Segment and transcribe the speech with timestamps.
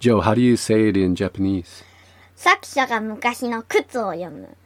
[0.00, 1.84] Joe, how do you say it in Japanese?
[2.34, 4.56] 作者が昔の靴を読む。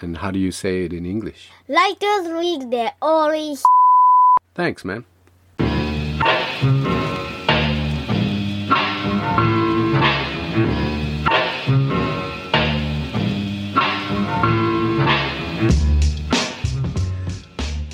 [0.00, 1.50] And how do you say it in English?
[1.68, 3.56] Writers read the early
[4.54, 5.04] Thanks, man.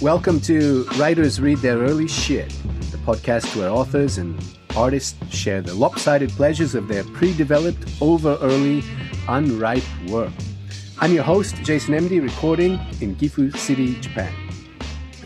[0.02, 2.50] Welcome to Writers Read Their Early Shit,
[2.90, 4.38] the podcast where authors and
[4.79, 8.81] artists share the lopsided pleasures of their pre developed, over early,
[9.27, 10.31] unripe work.
[10.99, 14.33] I'm your host, Jason MD, recording in Gifu City, Japan.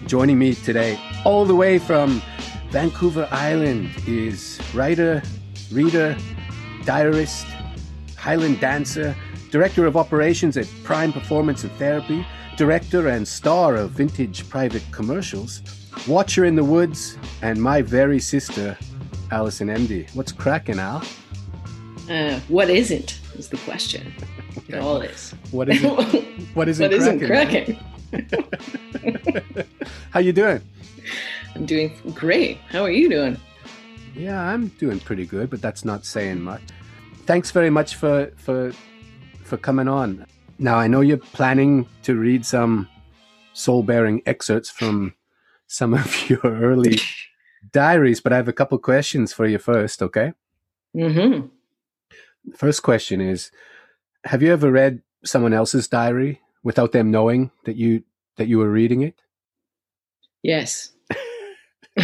[0.08, 2.20] Joining me today, all the way from
[2.72, 5.22] Vancouver Island, is writer,
[5.72, 6.18] reader,
[6.84, 7.46] diarist,
[8.18, 9.16] Highland dancer,
[9.52, 12.26] director of operations at Prime Performance and Therapy,
[12.58, 15.62] director and star of vintage private commercials,
[16.08, 18.76] watcher in the woods, and my very sister,
[19.32, 20.14] Allison MD.
[20.16, 21.04] What's cracking, Al?
[22.10, 24.14] Uh, what isn't is the question.
[24.68, 25.34] It all is.
[25.52, 26.26] What is it?
[26.54, 27.80] What isn't what isn't cracking?
[28.12, 29.66] cracking?
[30.12, 30.62] How you doing?
[31.56, 32.58] I'm doing great.
[32.70, 33.40] How are you doing?
[34.16, 36.62] Yeah, I'm doing pretty good, but that's not saying much.
[37.26, 38.72] Thanks very much for for
[39.44, 40.26] for coming on.
[40.60, 42.88] Now I know you're planning to read some
[43.54, 45.14] soul-bearing excerpts from
[45.68, 47.00] some of your early
[47.72, 50.34] diaries, but I have a couple questions for you first, okay?
[50.96, 51.48] Mm-hmm.
[52.56, 53.52] First question is
[54.26, 58.04] have you ever read someone else's diary without them knowing that you
[58.38, 59.16] that you were reading it?
[60.42, 60.92] Yes.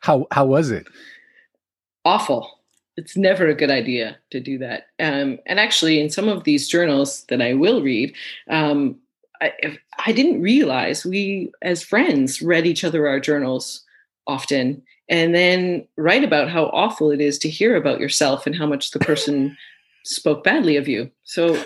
[0.00, 0.86] How how was it?
[2.04, 2.58] Awful.
[2.96, 4.88] It's never a good idea to do that.
[4.98, 8.14] Um, and actually, in some of these journals that I will read,
[8.48, 8.96] um,
[9.40, 13.84] I, I didn't realize we, as friends, read each other our journals
[14.30, 18.66] often and then write about how awful it is to hear about yourself and how
[18.66, 19.56] much the person
[20.04, 21.10] spoke badly of you.
[21.24, 21.62] So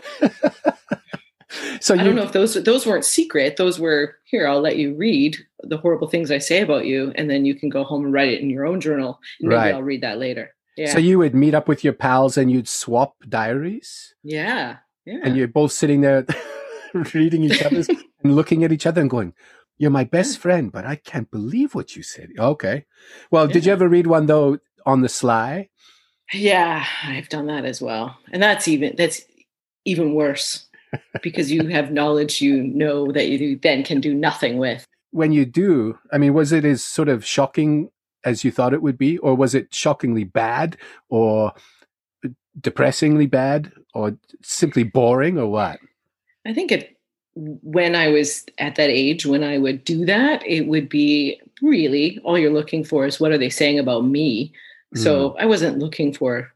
[1.81, 3.57] So I you don't know if those those weren't secret.
[3.57, 4.49] Those were here.
[4.49, 7.69] I'll let you read the horrible things I say about you, and then you can
[7.69, 9.21] go home and write it in your own journal.
[9.41, 9.75] And maybe Right.
[9.75, 10.55] I'll read that later.
[10.77, 15.21] Yeah, So you would meet up with your pals and you'd swap diaries, yeah, yeah.
[15.23, 16.27] and you're both sitting there
[17.15, 17.89] reading each other's
[18.25, 19.35] and looking at each other and going,
[19.79, 22.87] "You're my best friend, but I can't believe what you said." Okay.
[23.31, 25.69] Well, did you ever read one though on the sly?
[26.33, 29.23] yeah, I've done that as well, and that's even that's
[29.85, 30.67] even worse
[31.23, 34.85] because you have knowledge you know that you then can do nothing with.
[35.11, 37.91] When you do, I mean, was it as sort of shocking
[38.25, 40.77] as you thought it would be, or was it shockingly bad,
[41.09, 41.53] or
[42.59, 45.79] depressingly bad, or simply boring, or what?
[46.47, 46.97] I think it
[47.37, 52.19] when I was at that age when I would do that, it would be really
[52.25, 54.53] all you're looking for is what are they saying about me.
[54.95, 55.37] So mm.
[55.41, 56.53] I wasn't looking for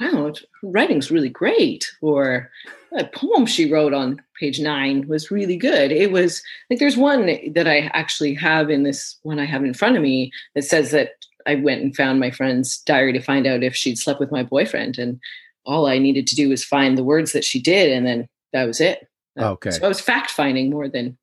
[0.00, 2.50] wow, writing's really great or
[2.96, 5.92] a poem she wrote on page nine was really good.
[5.92, 9.74] It was like there's one that I actually have in this one I have in
[9.74, 11.12] front of me that says that
[11.46, 14.42] I went and found my friend's diary to find out if she'd slept with my
[14.42, 15.20] boyfriend and
[15.64, 18.64] all I needed to do was find the words that she did and then that
[18.64, 19.08] was it.
[19.38, 19.70] Okay.
[19.70, 21.16] So I was fact finding more than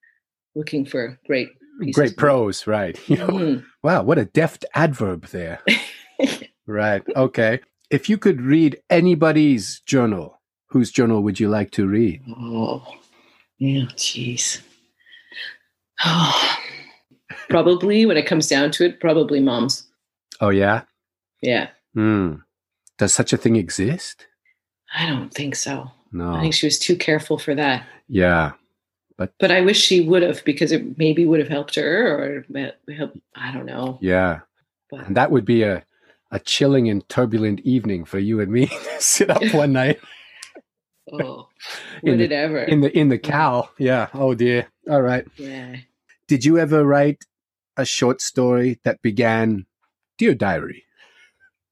[0.55, 1.49] looking for great
[1.93, 2.99] Great prose, right?
[3.07, 3.65] You know, Mhm.
[3.83, 5.61] Wow, what a deft adverb there.
[6.67, 7.01] right.
[7.15, 7.61] Okay.
[7.89, 12.21] If you could read anybody's journal, whose journal would you like to read?
[12.37, 12.85] Oh,
[13.57, 14.61] yeah, jeez.
[16.05, 16.55] Oh,
[17.49, 19.87] probably when it comes down to it, probably mom's.
[20.41, 20.83] Oh, yeah?
[21.41, 22.35] Yeah, Hmm.
[22.97, 24.27] Does such a thing exist?
[24.93, 25.91] I don't think so.
[26.17, 27.85] I think she was too careful for that.
[28.07, 28.51] Yeah.
[29.17, 32.45] But but I wish she would have because it maybe would have helped her or
[32.49, 33.13] met- help.
[33.35, 33.99] I don't know.
[34.01, 34.39] Yeah.
[34.89, 35.83] But And that would be a,
[36.31, 39.99] a chilling and turbulent evening for you and me to sit up one night
[41.13, 41.47] oh,
[42.03, 42.59] In would the- it ever?
[42.63, 43.69] in the in the cow.
[43.77, 44.07] Yeah.
[44.13, 44.67] Oh dear.
[44.89, 45.25] All right.
[45.37, 45.75] yeah.
[46.27, 47.25] Did you ever write
[47.77, 49.65] a short story that began
[50.17, 50.83] Dear Diary?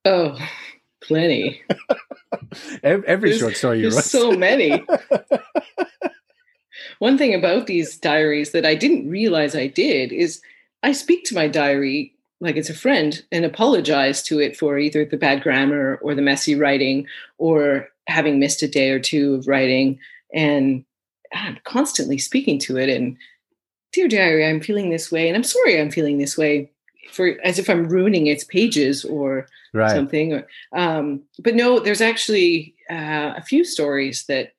[0.05, 0.37] Oh,
[1.07, 1.61] plenty.
[2.83, 4.03] Ev- Every There's- short story you There's wrote.
[4.05, 4.85] so many.
[6.99, 10.41] One thing about these diaries that I didn't realize I did is
[10.83, 15.05] I speak to my diary like it's a friend and apologize to it for either
[15.05, 19.47] the bad grammar or the messy writing or having missed a day or two of
[19.47, 19.99] writing.
[20.33, 20.85] And
[21.33, 23.17] I'm constantly speaking to it and,
[23.91, 25.27] dear diary, I'm feeling this way.
[25.27, 26.71] And I'm sorry I'm feeling this way
[27.11, 29.91] for as if I'm ruining its pages or right.
[29.91, 30.33] something.
[30.33, 34.53] Or, um, but no, there's actually uh, a few stories that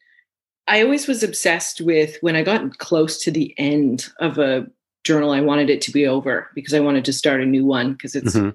[0.66, 4.66] I always was obsessed with when I got close to the end of a
[5.04, 5.30] journal.
[5.30, 8.14] I wanted it to be over because I wanted to start a new one because
[8.14, 8.54] it's Mhm.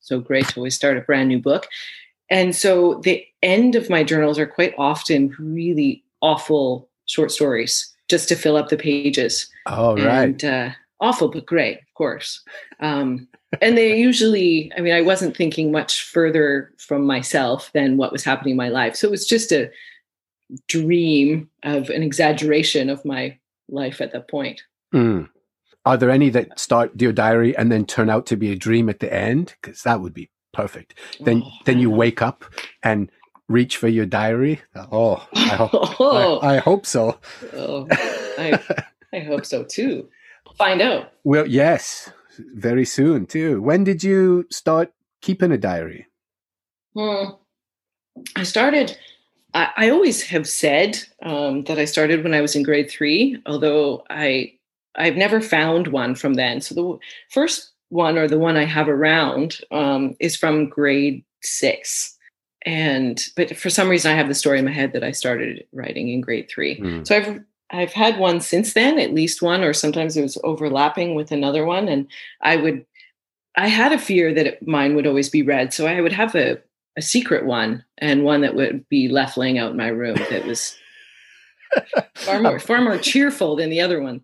[0.00, 1.66] so great to always start a brand new book.
[2.28, 8.28] and so the end of my journals are quite often really awful short stories just
[8.28, 9.46] to fill up the pages.
[9.66, 10.24] Oh, right.
[10.24, 10.70] And, uh,
[11.00, 12.42] awful, but great, of course.
[12.80, 13.28] Um,
[13.60, 18.24] and they usually, I mean, I wasn't thinking much further from myself than what was
[18.24, 18.96] happening in my life.
[18.96, 19.70] So it was just a
[20.68, 23.38] dream of an exaggeration of my
[23.68, 24.62] life at that point.
[24.94, 25.28] Mm.
[25.84, 28.88] Are there any that start your Diary and then turn out to be a dream
[28.88, 29.54] at the end?
[29.60, 30.94] Because that would be perfect.
[31.20, 31.50] Then, Oh.
[31.64, 32.44] then you wake up
[32.82, 33.10] and
[33.48, 34.60] reach for your diary.
[34.90, 35.70] Oh, I hope,
[36.00, 36.38] Oh.
[36.40, 37.18] I, I hope so.
[37.54, 38.60] Oh, I,
[39.14, 40.08] I hope so too.
[40.56, 41.12] Find out.
[41.24, 42.10] Well, yes,
[42.54, 43.60] very soon too.
[43.60, 46.06] When did you start keeping a diary?
[46.94, 47.30] Hmm.
[48.34, 48.96] I started.
[49.54, 53.40] I, I always have said um, that I started when I was in grade three,
[53.46, 54.52] although I
[54.96, 56.60] I've never found one from then.
[56.60, 56.98] So the
[57.30, 62.16] first one, or the one I have around, um, is from grade six.
[62.64, 65.64] And but for some reason, I have the story in my head that I started
[65.72, 66.78] writing in grade three.
[66.78, 67.04] Hmm.
[67.04, 71.14] So I've I've had one since then, at least one, or sometimes it was overlapping
[71.14, 71.88] with another one.
[71.88, 72.06] And
[72.40, 72.86] I would,
[73.56, 75.72] I had a fear that it, mine would always be red.
[75.72, 76.58] so I would have a
[76.98, 80.46] a secret one and one that would be left laying out in my room that
[80.46, 80.74] was
[82.14, 84.22] far more far more cheerful than the other one.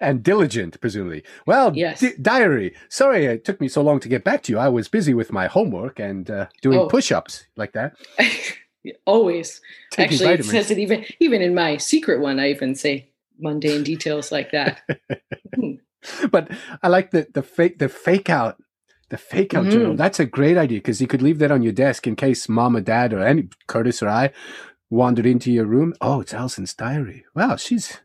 [0.00, 1.22] and diligent, presumably.
[1.46, 2.00] Well, Yes.
[2.00, 2.74] di- diary.
[2.88, 4.58] Sorry, it took me so long to get back to you.
[4.58, 6.88] I was busy with my homework and uh, doing Oh.
[6.88, 7.94] push-ups like that.
[9.06, 9.60] always,
[9.90, 12.40] Taking actually, it says it even even in my secret one.
[12.40, 14.82] I even say mundane details like that.
[16.30, 16.50] but
[16.82, 18.62] I like the the fake the fake out
[19.10, 19.70] the fake out Mhm.
[19.72, 19.96] journal.
[19.96, 22.76] That's a great idea because you could leave that on your desk in case mom
[22.76, 24.30] or dad or any Curtis or I
[24.88, 25.94] wandered into your room.
[26.00, 27.24] Oh, it's Allison's diary.
[27.34, 27.98] Wow, she's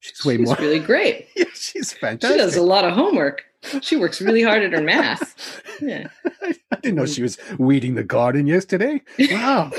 [0.00, 0.56] she's way She's more.
[0.60, 1.28] really great.
[1.36, 3.44] yeah, she's fantastic She does a lot of homework.
[3.82, 5.62] She works really hard at her math.
[5.82, 6.08] Yeah.
[6.70, 9.00] I didn't know she was weeding the garden yesterday.
[9.30, 9.70] Wow,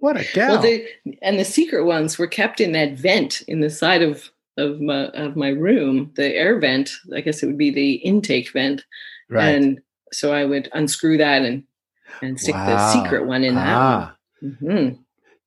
[0.00, 0.52] what a gal!
[0.54, 0.86] Well, the
[1.22, 5.06] and the secret ones were kept in that vent in the side of of my
[5.08, 6.90] of my room, the air vent.
[7.14, 8.84] I guess it would be the intake vent,
[9.30, 9.54] right.
[9.54, 9.80] and
[10.12, 11.62] so I would unscrew that and
[12.22, 12.66] and stick Wow.
[12.66, 14.16] the secret one in ah.
[14.42, 14.46] that.
[14.46, 14.56] One.
[14.94, 15.00] hmm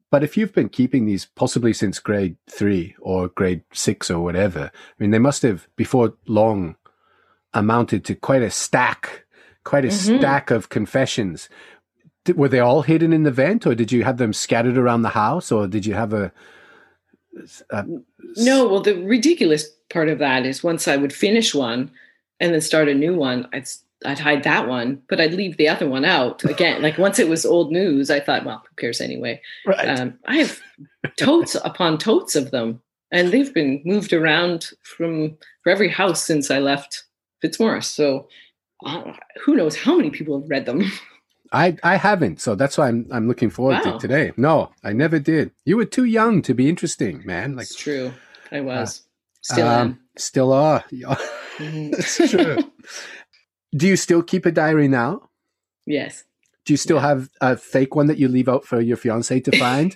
[0.10, 4.72] But if you've been keeping these possibly since grade three or grade six or whatever,
[4.74, 6.76] I mean, they must have before long
[7.54, 9.26] amounted to quite a stack,
[9.64, 10.18] quite a Mhm.
[10.20, 11.50] stack of confessions.
[12.25, 15.02] Did, were they all hidden in the vent, or did you have them scattered around
[15.02, 16.31] the house, or did you have a?
[17.70, 17.86] a
[18.38, 21.92] No, well, the ridiculous part of that is once I would finish one
[22.40, 23.68] and then start a new one, I'd
[24.06, 26.81] I'd hide that one, but I'd leave the other one out again.
[26.81, 29.42] like once it was old news, I thought, well, who cares anyway?
[29.66, 30.00] right.
[30.00, 30.60] Um, I have
[31.18, 32.81] totes upon totes of them,
[33.12, 37.04] and they've been moved around from for every house since I left
[37.42, 37.88] Fitzmaurice.
[37.88, 38.28] So
[38.86, 40.92] uh, who knows how many people have read them?
[41.54, 43.94] I I haven't, so that's why I'm I'm looking forward Wow.
[43.94, 44.32] to today.
[44.38, 45.52] No, I never did.
[45.66, 47.56] You were too young to be interesting, man.
[47.56, 48.12] Like it's true.
[48.52, 49.04] I was
[49.42, 50.84] still um, still are.
[50.92, 51.16] am.
[51.58, 51.94] Mhm.
[52.00, 52.58] It's true.
[53.76, 55.30] Do you still keep a diary now?
[55.86, 56.24] yes.
[56.66, 57.08] Do you still Yeah.
[57.10, 59.96] have a fake one that you leave out for your fiance to find?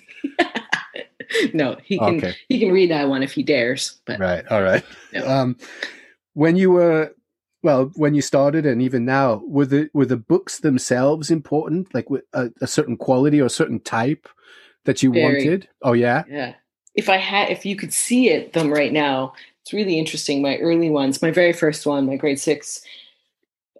[1.54, 2.34] no, he can Okay.
[2.48, 4.00] he can read that one if he dares.
[4.04, 4.44] But right.
[4.50, 4.84] All right.
[5.12, 5.26] No.
[5.26, 5.56] Um,
[6.34, 7.14] when you were,
[7.62, 11.92] well, when you started and even now, were the were the books themselves important?
[11.94, 14.28] Like with a, a certain quality or a certain type
[14.84, 15.24] that you Very.
[15.24, 15.68] wanted?
[15.82, 16.24] Oh yeah.
[16.28, 16.54] yeah,
[16.94, 20.40] if I had, if you could see it them right now, it's really interesting.
[20.40, 22.80] My early ones, my very first one, my grade six,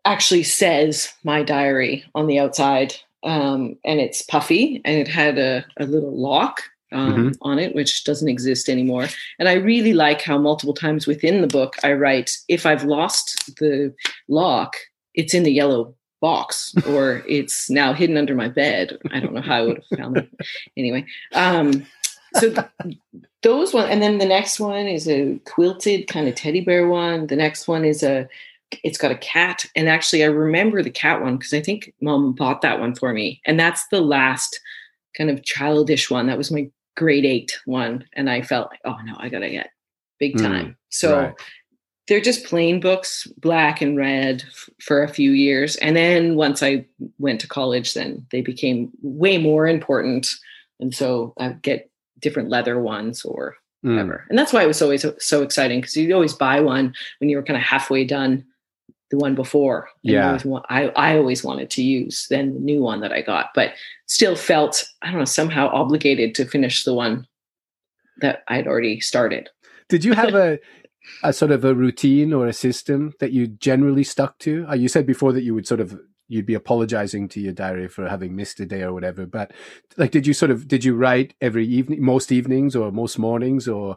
[0.05, 5.65] actually says my diary on the outside, um, and it's puffy, and it had a,
[5.79, 9.09] a little lock um, on it, which doesn't exist anymore.
[9.39, 13.57] And I really like how multiple times within the book I write, if I've lost
[13.59, 13.95] the
[14.29, 14.77] lock,
[15.15, 18.99] it's in the yellow box or it's now hidden under my bed.
[19.11, 20.31] I don't know how I would have found it.
[20.77, 21.87] Anyway, um,
[22.35, 22.99] so th-
[23.43, 27.27] those one, and then the next one is a quilted kind of teddy bear one.
[27.27, 28.29] The next one is a,
[28.85, 32.33] it's got a cat, and actually I remember the cat one because I think mom
[32.33, 34.61] bought that one for me, and that's the last
[35.17, 36.27] kind of childish one.
[36.27, 39.71] That was my grade eight one, and I felt like, oh no, I gotta get
[40.19, 40.77] big Mm, time.
[40.91, 41.35] so right.
[42.09, 46.63] they're just plain books, black and red, f- for a few years, and then once
[46.63, 46.85] I
[47.19, 50.27] went to college, then they became way more important,
[50.81, 51.91] and so I get
[52.21, 53.91] different leather ones or Mm.
[53.91, 56.93] whatever, and that's why it was always so, so exciting because you'd always buy one
[57.21, 58.45] when you were kind of halfway done
[59.11, 59.89] the one before.
[60.03, 60.29] Yeah.
[60.29, 63.51] always wa- I I always wanted to use then the new one that I got,
[63.55, 63.73] but
[64.07, 67.27] still felt I don't know somehow obligated to finish the one
[68.21, 69.49] that I'd already started.
[69.89, 70.59] Did you have a
[71.23, 74.67] a sort of a routine or a system that you generally stuck to?
[74.69, 75.99] Uh, you said before that you would sort of
[76.29, 79.25] you'd be apologizing to your diary for having missed a day or whatever.
[79.25, 79.53] But
[79.97, 83.67] like, did you sort of did you write every evening, most evenings, or most mornings,
[83.67, 83.97] or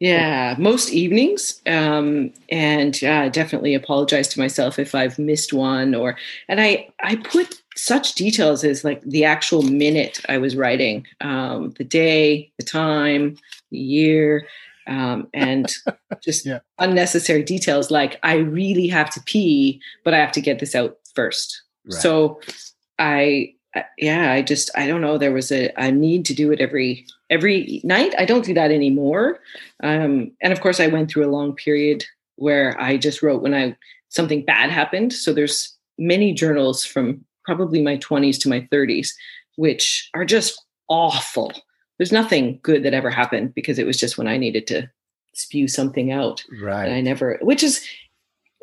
[0.00, 5.92] Yeah, most evenings, um, and uh, I definitely apologize to myself if I've missed one.
[5.92, 6.16] Or
[6.48, 11.74] and I I put such details as like the actual minute I was writing, um,
[11.78, 13.36] the day, the time,
[13.72, 14.46] the year,
[14.86, 15.72] um, and
[16.22, 16.60] just Yeah.
[16.78, 20.96] unnecessary details like I really have to pee, but I have to get this out
[21.16, 21.62] first.
[21.86, 22.00] Right.
[22.00, 22.40] So
[23.00, 23.54] I
[23.96, 25.18] yeah, I just I don't know.
[25.18, 28.14] There was a a need to do it every every night.
[28.18, 29.40] I don't do that anymore.
[29.82, 32.04] Um, and of course, I went through a long period
[32.36, 33.76] where I just wrote when I
[34.08, 35.12] something bad happened.
[35.12, 39.08] So there's many journals from probably my 20s to my 30s,
[39.56, 41.52] which are just awful.
[41.98, 44.88] There's nothing good that ever happened because it was just when I needed to
[45.34, 46.44] spew something out.
[46.84, 47.04] And I right?
[47.04, 47.84] never, which is,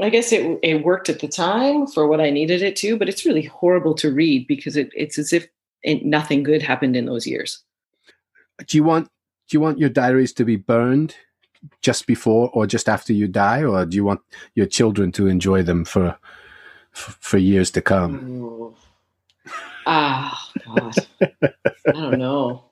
[0.02, 3.08] I guess it it worked at the time for what I needed it to, but
[3.08, 5.48] it's really horrible to read because it, it's as if
[5.84, 7.64] it, nothing good happened in those years.
[8.68, 9.08] Do you want
[9.48, 11.16] do you want your diaries to be burned
[11.82, 14.22] just before or just after you die, or do you want
[14.54, 16.18] your children to enjoy them for
[16.92, 18.76] for, for years to come?
[19.86, 20.96] Ah, God.
[21.22, 22.64] I don't know.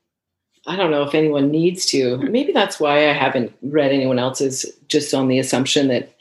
[0.65, 2.18] I don't know if anyone needs to.
[2.18, 6.12] Maybe that's why I haven't read anyone else's, just on the assumption that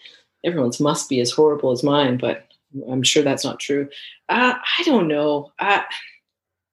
[0.45, 2.47] everyone's must be as horrible as mine, but
[2.91, 3.89] I'm sure that's not true.
[4.29, 5.53] Uh, I don't know.
[5.59, 5.85] I,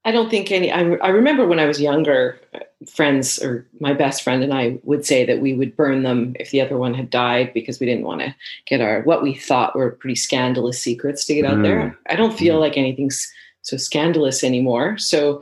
[0.06, 0.72] I don't think any.
[0.72, 2.40] I, I remember when I was younger,
[2.88, 6.52] friends or my best friend and I would say that we would burn them if
[6.52, 8.34] the other one had died because we didn't want to
[8.68, 12.00] get our what we thought were pretty scandalous secrets to get out there.
[12.10, 12.62] I don't feel Mm.
[12.62, 13.30] like anything's
[13.64, 14.98] so scandalous anymore.
[14.98, 15.42] So,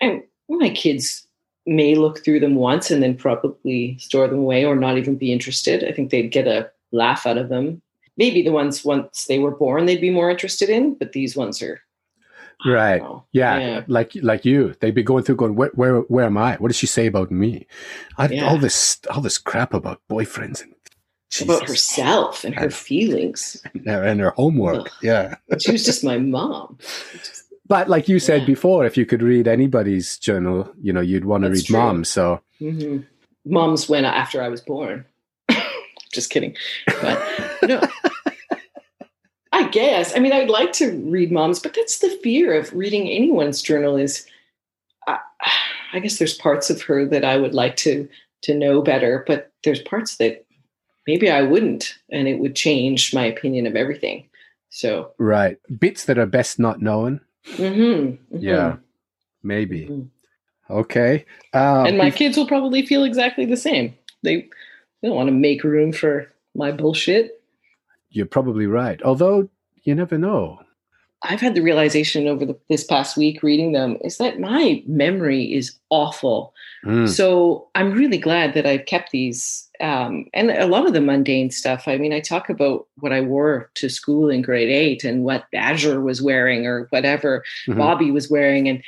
[0.00, 1.26] I, my kids
[1.66, 5.32] may look through them once and then probably store them away or not even be
[5.32, 5.84] interested.
[5.84, 7.82] I think they'd get a laugh out of them.
[8.16, 11.60] Maybe the ones once they were born they'd be more interested in, but these ones
[11.62, 11.80] are
[12.64, 13.02] Right.
[13.32, 13.84] Yeah, Yeah.
[13.88, 16.54] like like you, they'd be going through, going, where, where, where am I?
[16.56, 17.66] What does she say about me?
[18.16, 18.46] I, Yeah.
[18.48, 20.72] All this, all this crap about boyfriends and
[21.42, 23.60] about herself and her feelings.
[23.74, 24.86] and her- and her homework.
[24.86, 24.90] Ugh.
[25.02, 26.78] Yeah, She was just my mom.
[27.66, 28.46] but like you said Yeah.
[28.54, 31.76] before, if you could read anybody's journal, you know, you'd want to read true.
[31.76, 32.04] mom.
[32.04, 32.98] So hmm
[33.44, 35.04] Mom's went after I was born.
[36.14, 36.56] Just kidding.
[37.00, 37.22] But
[37.62, 37.80] no.
[39.52, 40.16] I guess.
[40.16, 43.96] I mean, I'd like to read mom's, but that's the fear of reading anyone's journal.
[43.96, 44.26] Is
[45.06, 45.18] I,
[45.92, 48.08] I guess there's parts of her that I would like to
[48.42, 50.44] to know better, but there's parts that
[51.06, 54.28] maybe I wouldn't, and it would change my opinion of everything.
[54.70, 57.20] So, right, bits that are best not known.
[57.52, 58.42] mhm, mhm.
[58.42, 58.76] Yeah,
[59.42, 59.86] maybe.
[59.86, 60.08] Mhm.
[60.70, 61.24] Okay.
[61.52, 63.94] Uh, and my kids will probably feel exactly the same.
[64.22, 64.48] They,
[65.04, 67.40] don't want to make room for my bullshit.
[68.10, 69.02] you're probably right.
[69.02, 69.48] Although
[69.82, 70.60] you never know.
[71.26, 75.52] I've had the realization over the, this past week reading them is that my memory
[75.54, 76.52] is awful.
[76.84, 79.68] Mm, So I'm really glad that I've kept these.
[79.80, 81.88] Um, and a lot of the mundane stuff.
[81.88, 85.50] I mean, I talk about what I wore to school in grade eight and what
[85.50, 87.78] Badger was wearing or whatever Mhm.
[87.78, 88.68] Bobby was wearing.
[88.68, 88.82] And,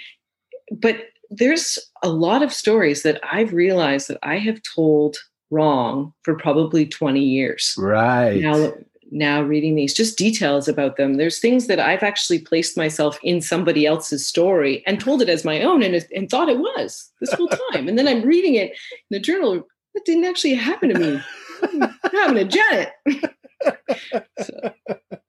[0.71, 0.97] but
[1.31, 5.17] there's a lot of stories that I've realized that I have told
[5.51, 7.75] wrong for probably 20 years.
[7.79, 8.41] Right.
[8.41, 8.73] now
[9.13, 11.15] now reading these just details about them.
[11.15, 15.45] There's things that i've actually placed myself in somebody else's story and told it as
[15.45, 17.89] my own and, and thought it was this whole time.
[17.89, 19.67] And then i'm reading it in the journal.
[19.95, 21.21] That didn't actually happen to me.
[22.13, 22.93] Happened to janet.
[24.43, 24.73] So,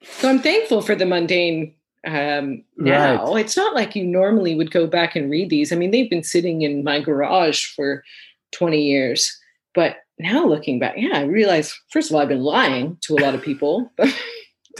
[0.01, 1.73] so i'm thankful for the mundane
[2.05, 3.35] um now.
[3.35, 5.71] It's not like you normally would go back and read these.
[5.71, 8.03] I mean they've been sitting in my garage for
[8.53, 9.37] 20 years
[9.77, 13.21] but now looking back yeah i realize first of all i've been lying to a
[13.21, 14.03] lot of people to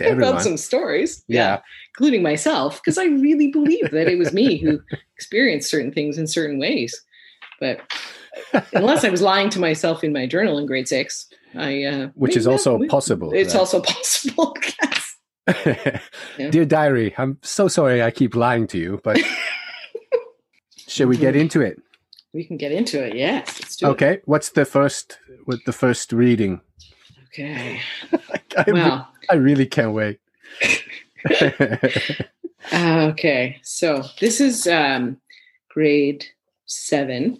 [0.04, 0.40] about everyone.
[0.42, 1.60] some stories yeah.
[1.96, 4.80] including myself because i really believe that it was me who
[5.16, 7.04] experienced certain things in certain ways
[7.60, 7.82] but
[8.74, 12.38] unless i was lying to myself in my journal in grade six i uh Which
[12.38, 13.32] is also that- possible.
[13.34, 13.60] it's right?
[13.60, 14.56] also possible.
[16.38, 16.50] Yeah.
[16.52, 19.18] Dear diary, I'm so sorry I keep lying to you, but
[20.76, 21.82] shall we get into it?
[22.38, 24.22] We can get into it yes let's do Okay.
[24.26, 25.18] What's the first?
[25.46, 26.62] What the first reading?
[27.28, 27.82] okay
[28.58, 30.20] I, well I really can't wait.
[31.30, 31.78] Uh,
[33.12, 35.18] okay, so this is um,
[35.70, 36.26] grade
[36.66, 37.40] seven.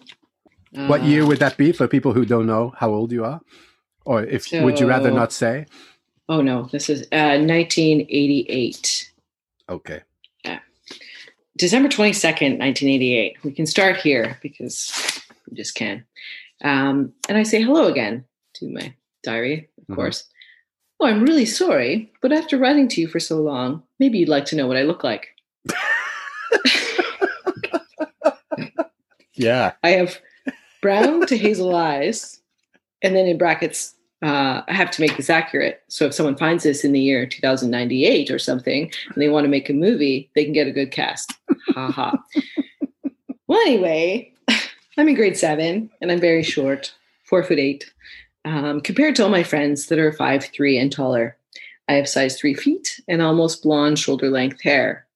[0.86, 3.40] what year Uh, would that be for people who don't know how old you are,
[4.04, 5.66] or if would you rather not say?
[6.28, 9.12] Oh no, this is uh, 1988,
[9.70, 10.00] Okay.
[11.58, 13.36] December 22nd, 1988.
[13.44, 16.04] We can start here because we just can.
[16.62, 18.24] Um, and I say hello again
[18.54, 19.94] to my diary, of Mhm.
[19.96, 20.24] course.
[21.00, 24.44] Oh, I'm really sorry, but after writing to you for so long, maybe you'd like
[24.46, 25.28] to know what I look like.
[29.34, 29.74] Yeah.
[29.84, 30.18] I have
[30.82, 32.40] brown to hazel eyes,
[33.02, 35.82] and then in brackets, uh, I have to make this accurate.
[35.88, 39.48] So if someone finds this in the year 2098 or something, and they want to
[39.48, 41.34] make a movie, they can get a good cast.
[41.74, 42.18] Ha ha.
[43.46, 44.32] well, anyway,
[44.96, 46.92] I'm in grade seven, and I'm very short,
[47.24, 47.92] four foot eight,
[48.44, 51.36] um, compared to all my friends that are five three and taller.
[51.88, 55.06] I have size three feet and almost blonde shoulder length hair.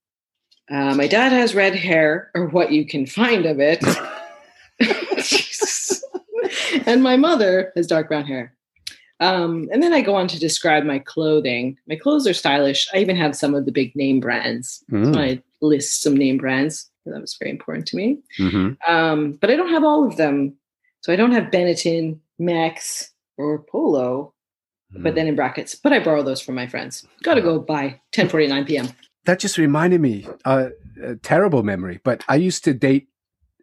[0.71, 3.85] Uh, my dad has red hair, or what you can find of it.
[6.87, 8.55] And my mother has dark brown hair.
[9.23, 11.77] Um, and then I go on to describe my clothing.
[11.89, 12.89] My clothes are stylish.
[12.93, 14.85] I even have some of the big name brands.
[14.91, 15.15] Mm.
[15.15, 16.91] So I list some name brands.
[17.07, 18.19] That was very important to me.
[18.39, 18.77] Mhm.
[18.89, 20.55] Um, but I don't have all of them.
[21.03, 24.35] So I don't have Benetton, Max, or Polo,
[24.91, 25.75] but then in brackets.
[25.75, 27.07] But I borrow those from my friends.
[27.23, 28.89] Got to go by 10:49 p.m.
[29.25, 30.69] that just reminded me uh,
[31.03, 33.09] a terrible memory but i used to date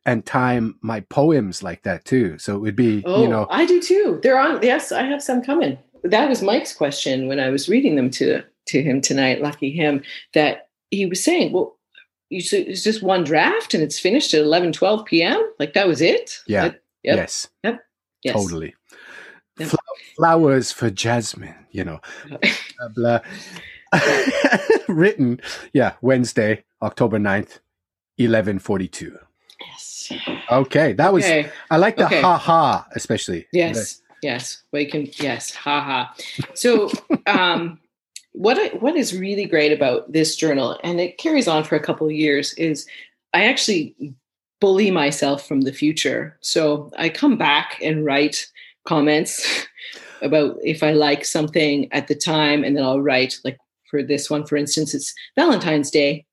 [0.10, 3.66] and time my poems like that too so it would be Oh, you know I
[3.66, 4.20] do too.
[4.24, 4.62] They're on.
[4.63, 5.78] Yes, I have some coming.
[6.04, 9.42] That was Mike's question when I was reading them to to him tonight.
[9.42, 11.78] Lucky him that he was saying, "Well,
[12.30, 15.42] you said it's just one draft and it's finished at 11, 12 p.m.
[15.60, 16.70] Like that was it." Yeah.
[16.70, 17.18] That- yep.
[17.18, 18.36] yes yes.
[18.36, 18.75] totally
[19.58, 19.72] Yep.
[20.16, 22.00] Flowers for jasmine you know
[22.94, 23.20] blah, blah.
[24.88, 25.39] written
[25.74, 27.60] yeah wednesday october 9th
[28.18, 29.18] 1142
[29.68, 30.12] Yes.
[30.51, 31.50] okay that was Okay.
[31.70, 32.22] i like the Okay.
[32.22, 34.01] ha ha especially Yes.
[34.22, 34.63] Yes.
[34.74, 35.08] We can.
[35.18, 35.54] Yes.
[35.56, 36.13] Ha ha.
[36.54, 36.92] So,
[37.28, 37.80] um,
[38.34, 41.80] what I, what is really great about this journal, and it carries on for a
[41.80, 42.86] couple of years, is
[43.34, 43.96] I actually
[44.60, 46.38] bully myself from the future.
[46.42, 48.46] So I come back and write
[48.86, 49.66] comments
[50.22, 53.58] about if I like something at the time, and then I'll write like
[53.89, 56.25] for this one, for instance, it's Valentine's Day,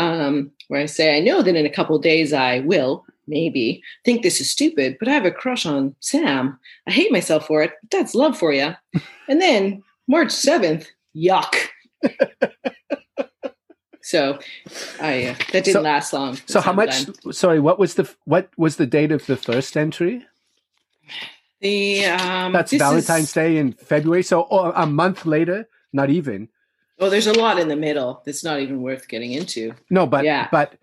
[0.00, 3.82] um, where I say I know that in a couple of days I will maybe
[4.04, 6.58] think this is stupid, but I have a crush on Sam.
[6.86, 7.72] I hate myself for it.
[7.90, 8.74] That's love for you.
[9.28, 11.54] And then March 7th, yuck.
[14.02, 14.38] so
[15.00, 16.38] I uh, that didn't So- last long.
[16.46, 19.76] so how much Sam sorry what was the what was the date of the first
[19.76, 20.24] entry
[21.60, 24.44] The um that's valentine's is- day in february so
[24.84, 26.48] a month later not even
[27.00, 29.74] Oh, there's a lot in the middle that's not even worth getting into.
[29.90, 30.48] no but Yeah.
[30.52, 30.74] but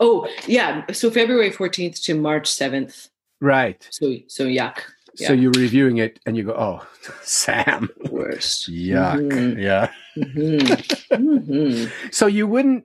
[0.00, 0.90] Oh, yeah.
[0.92, 3.08] So February 14th to March 7th.
[3.40, 4.78] right So so yuck.
[5.14, 6.80] so you're reviewing it and you go oh
[7.22, 8.68] sam Worst.
[8.70, 9.60] yuck Mhm.
[9.62, 10.58] yeah Mhm.
[11.12, 11.90] Mhm.
[12.14, 12.84] so you wouldn't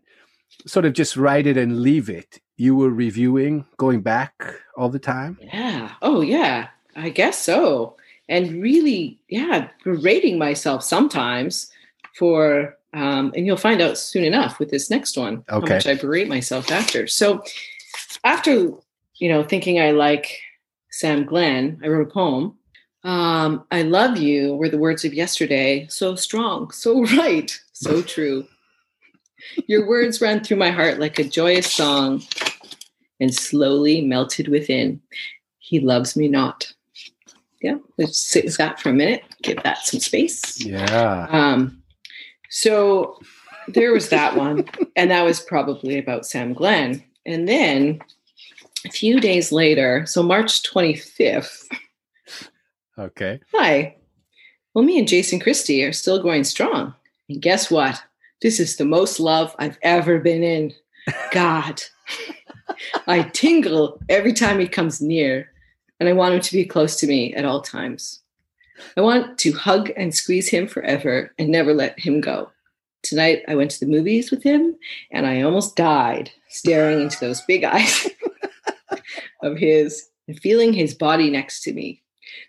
[0.67, 4.34] sort of just write it and leave it you were reviewing going back
[4.76, 5.93] all the time Yeah.
[6.02, 6.67] Oh, yeah.
[6.95, 7.95] I guess so.
[8.28, 11.72] And really, yeah, berating myself sometimes
[12.19, 15.95] for, um, and you'll find out soon enough with this next one how much I
[15.95, 17.08] berate myself after.
[17.08, 17.43] So,
[18.23, 18.71] after
[19.19, 20.39] you know, thinking I like
[20.91, 22.55] Sam Glenn, I wrote a poem.
[23.03, 28.45] Um, I love you were the words of yesterday, so strong, so right, so true.
[29.67, 32.21] Your words ran through my heart like a joyous song
[33.21, 35.01] and slowly melted within.
[35.60, 36.73] He loves me not.
[37.62, 40.63] Yeah, let's sit with that for a minute, give that some space.
[40.65, 41.78] yeah Um,
[42.49, 43.19] so
[43.67, 47.03] there was that one, and that was probably about Sam Glenn.
[47.25, 47.99] And then
[48.85, 51.67] a few days later, so March 25th,
[52.97, 53.95] okay hi.
[54.73, 56.93] Well, me and Jason Christie are still going strong.
[57.27, 58.01] And guess what?
[58.41, 60.73] This is the most love I've ever been in.
[61.31, 61.81] God.
[63.07, 65.51] I tingle every time he comes near,
[65.99, 68.21] and I want him to be close to me at all times.
[68.97, 72.49] I want to hug and squeeze him forever and never let him go.
[73.03, 74.75] Tonight, I went to the movies with him,
[75.11, 78.09] and I almost died staring into those big eyes
[79.43, 82.01] of his and feeling his body next to me.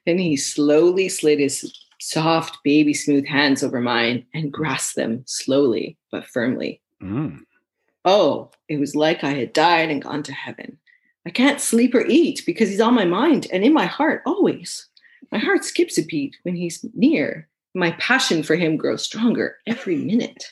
[0.06, 5.96] Then he slowly slid his soft, baby smooth hands over mine and grasped them slowly
[6.10, 6.80] but firmly.
[7.02, 7.40] Mm.
[8.04, 10.78] Oh, it was like I had died and gone to heaven.
[11.26, 14.88] I can't sleep or eat because he's on my mind and in my heart always.
[15.32, 17.48] My heart skips a beat when he's near.
[17.74, 20.44] My passion for him grows stronger every minute.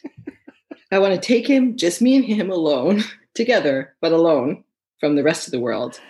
[0.91, 3.03] I want to take him, just me and him alone,
[3.35, 4.65] together, but alone
[5.01, 6.01] from the rest of the world,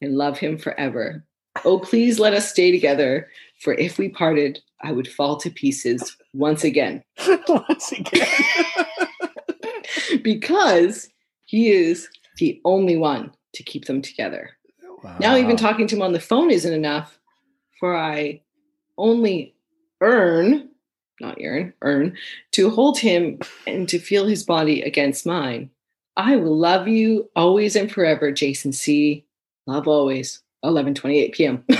[0.00, 1.24] and love him forever.
[1.64, 3.28] Oh, please let us stay together,
[3.60, 7.02] for if we parted, I would fall to pieces once again
[7.48, 8.28] once again
[10.22, 11.08] because
[11.46, 14.50] he is the only one to keep them together.
[15.20, 17.18] Now, even talking to him on the phone isn't enough,
[17.80, 18.42] for I
[18.96, 19.54] only
[20.00, 20.68] earn
[21.20, 22.16] not yearn, earn,
[22.52, 25.70] to hold him and to feel his body against mine.
[26.16, 29.24] I will love you always and forever, Jason C.
[29.66, 30.42] Love always.
[30.64, 31.64] 11:28 p.m.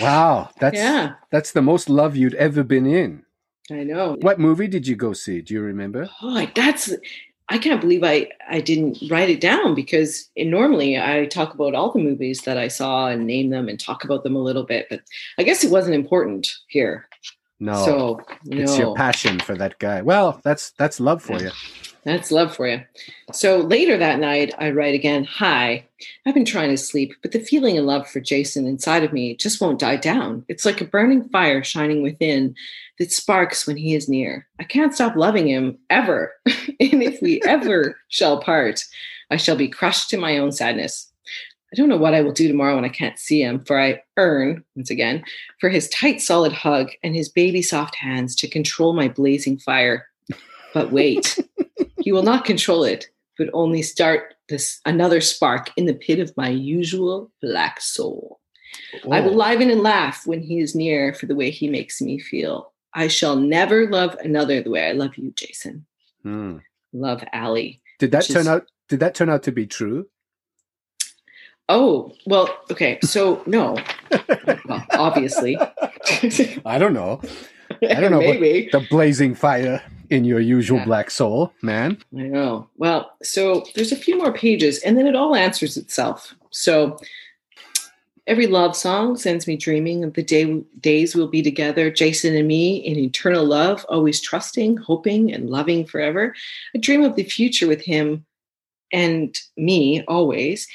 [0.00, 3.22] Wow, that's yeah, that's the most love you'd ever been in.
[3.70, 4.16] I know.
[4.20, 5.40] What movie did you go see?
[5.42, 6.10] Do you remember?
[6.20, 6.92] Oh, that's
[7.52, 11.92] I can't believe I I didn't write it down because normally I talk about all
[11.92, 14.86] the movies that I saw and name them and talk about them a little bit,
[14.88, 15.02] but
[15.38, 17.10] I guess it wasn't important here.
[17.60, 17.84] No.
[17.84, 20.00] So it's your passion for that guy.
[20.00, 21.50] Well, that's that's love for you.
[22.04, 22.82] That's love for you.
[23.32, 25.86] So later that night, I write again Hi,
[26.26, 29.36] I've been trying to sleep, but the feeling of love for Jason inside of me
[29.36, 30.44] just won't die down.
[30.48, 32.56] It's like a burning fire shining within
[32.98, 34.48] that sparks when he is near.
[34.58, 36.32] I can't stop loving him ever.
[36.46, 38.84] and if we ever shall part,
[39.30, 41.08] I shall be crushed in my own sadness.
[41.72, 44.02] I don't know what I will do tomorrow when I can't see him, for I
[44.18, 45.24] earn, once again,
[45.58, 50.06] for his tight, solid hug and his baby soft hands to control my blazing fire.
[50.74, 51.38] But wait,
[52.02, 53.06] he will not control it,
[53.38, 58.40] but only start this another spark in the pit of my usual black soul.
[59.10, 59.36] I will Oh.
[59.36, 62.72] liven and laugh when he is near for the way he makes me feel.
[62.94, 65.86] I shall never love another the way I love you, Jason.
[66.22, 66.58] Hmm.
[66.92, 67.80] Love Allie.
[67.98, 68.66] Did that turn is- out?
[68.88, 70.06] Did that turn out to be true?
[71.68, 72.98] Oh, well, okay.
[73.02, 73.78] So, no.
[74.66, 75.56] well, obviously.
[76.66, 77.20] I don't know.
[77.82, 78.68] I don't know, Maybe.
[78.70, 80.84] The blazing fire in your usual Yeah.
[80.84, 81.98] black soul, man.
[82.16, 82.68] I know.
[82.76, 86.34] Well, so there's a few more pages and then it all answers itself.
[86.50, 86.98] So
[88.26, 90.44] every love song sends me dreaming of the day
[90.80, 95.84] days we'll be together, Jason and me in eternal love, always trusting, hoping, and loving
[95.86, 96.34] forever.
[96.74, 98.24] I dream of the future with him
[98.92, 100.68] and me always.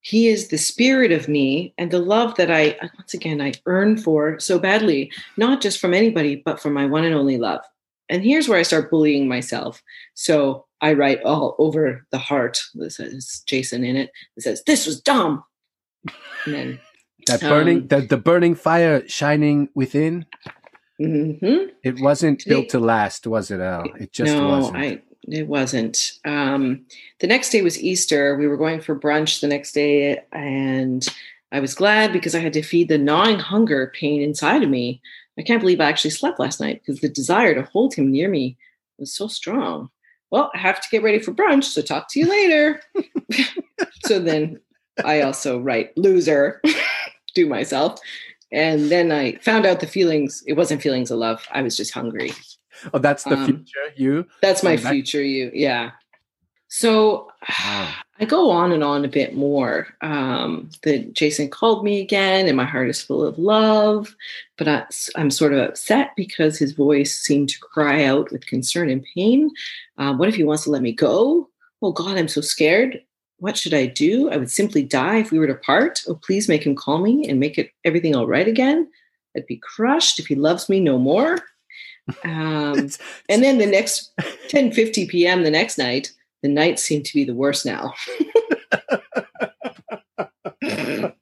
[0.00, 3.96] He is the spirit of me and the love that I, once again, I earn
[3.96, 7.60] for so badly, not just from anybody, but from my one and only love.
[8.08, 9.82] And here's where I start bullying myself.
[10.14, 12.60] So I write all over the heart.
[12.74, 14.10] This says Jason in it.
[14.36, 15.44] It says, This was dumb.
[16.44, 16.80] And then,
[17.26, 20.26] That burning, Um, the, the burning fire shining within.
[21.00, 21.70] mhm.
[21.84, 23.84] It wasn't built to last, was it, Al?
[24.00, 24.76] It just no, wasn't.
[24.76, 26.12] I, it wasn't.
[26.24, 26.84] Um,
[27.20, 28.36] the next day was Easter.
[28.36, 31.06] We were going for brunch the next day, and
[31.52, 35.00] I was glad because I had to feed the gnawing hunger pain inside of me.
[35.38, 38.28] I can't believe I actually slept last night because the desire to hold him near
[38.28, 38.56] me
[38.98, 39.88] was so strong.
[40.30, 42.80] Well, I have to get ready for brunch, so talk to you later.
[44.04, 44.60] so then
[45.04, 46.60] I also write loser
[47.34, 47.98] to myself.
[48.50, 51.46] And then I found out the feelings, it wasn't feelings of love.
[51.50, 52.32] I was just hungry.
[52.92, 54.26] oh, that's the um, future you.
[54.42, 55.50] That's my Oh, that- future you.
[55.54, 55.92] Yeah.
[56.68, 57.92] So Wow.
[58.22, 59.88] I go on and on a bit more.
[60.00, 64.14] Um, that Jason called me again, and my heart is full of love,
[64.56, 68.90] but I, I'm sort of upset because his voice seemed to cry out with concern
[68.90, 69.50] and pain.
[69.98, 71.50] Uh, what if he wants to let me go?
[71.82, 73.02] Oh God, I'm so scared.
[73.38, 74.30] What should I do?
[74.30, 76.04] I would simply die if we were to part.
[76.06, 78.88] Oh, please make him call me and make it everything all right again.
[79.36, 81.38] I'd be crushed if he loves me no more.
[82.24, 82.90] Um,
[83.28, 84.10] and then the next
[84.48, 85.44] 10:50 p.m.
[85.44, 86.10] the next night,
[86.42, 87.94] the nights seem to be the worst now.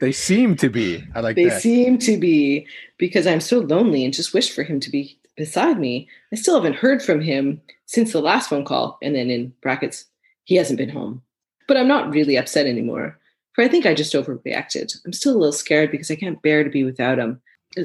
[0.00, 1.04] they seem to be.
[1.14, 1.62] I like They that.
[1.62, 2.66] seem to be
[2.98, 6.08] because I'm so lonely and just wish for him to be beside me.
[6.32, 8.98] I still haven't heard from him since the last phone call.
[9.02, 10.04] And then in brackets,
[10.44, 11.22] he hasn't been home.
[11.68, 13.18] But I'm not really upset anymore.
[13.54, 14.94] For I think I just overreacted.
[15.04, 17.40] I'm still a little scared because I can't bear to be without him.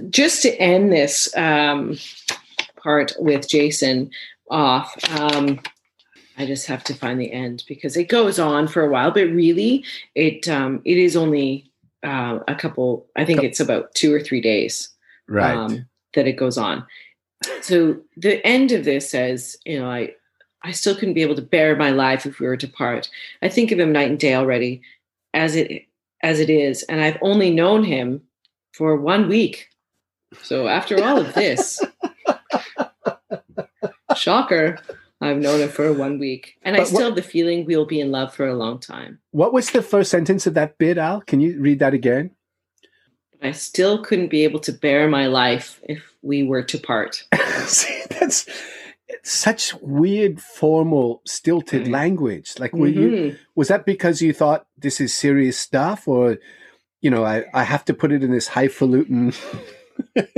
[0.10, 1.98] Just to end this um,
[2.82, 4.12] part with Jason
[4.50, 5.60] off, um,
[6.38, 9.12] I just have to find the end because it goes on for a while.
[9.12, 11.72] But really, it um, it is only
[12.04, 13.08] uh, a couple.
[13.16, 14.90] I think it's about two or three days
[15.28, 15.56] right.
[15.56, 16.86] um, that it goes on.
[17.62, 20.14] So the end of this says, you know, I
[20.64, 23.10] I still couldn't be able to bear my life if we were to part.
[23.42, 24.82] I think of him night and day already,
[25.34, 25.86] as it
[26.22, 28.22] as it is, and I've only known him
[28.74, 29.70] for one week.
[30.44, 31.84] So after all of this,
[34.22, 34.78] shocker,
[35.20, 37.86] I've known him for one week, and I But what- still have the feeling we'll
[37.86, 39.20] be in love for a long time.
[39.32, 41.22] what was the first sentence of that bit, Al?
[41.22, 42.32] Can you read that again?
[43.42, 47.24] I still couldn't be able to bear my life if we were to part.
[47.66, 48.46] See, that's
[49.24, 51.92] such weird, formal, stilted Right.
[51.92, 52.54] language.
[52.60, 53.38] Like, were you Mhm.
[53.56, 56.38] was that because you thought this is serious stuff, or
[57.02, 59.34] you know, I I have to put it in this highfalutin?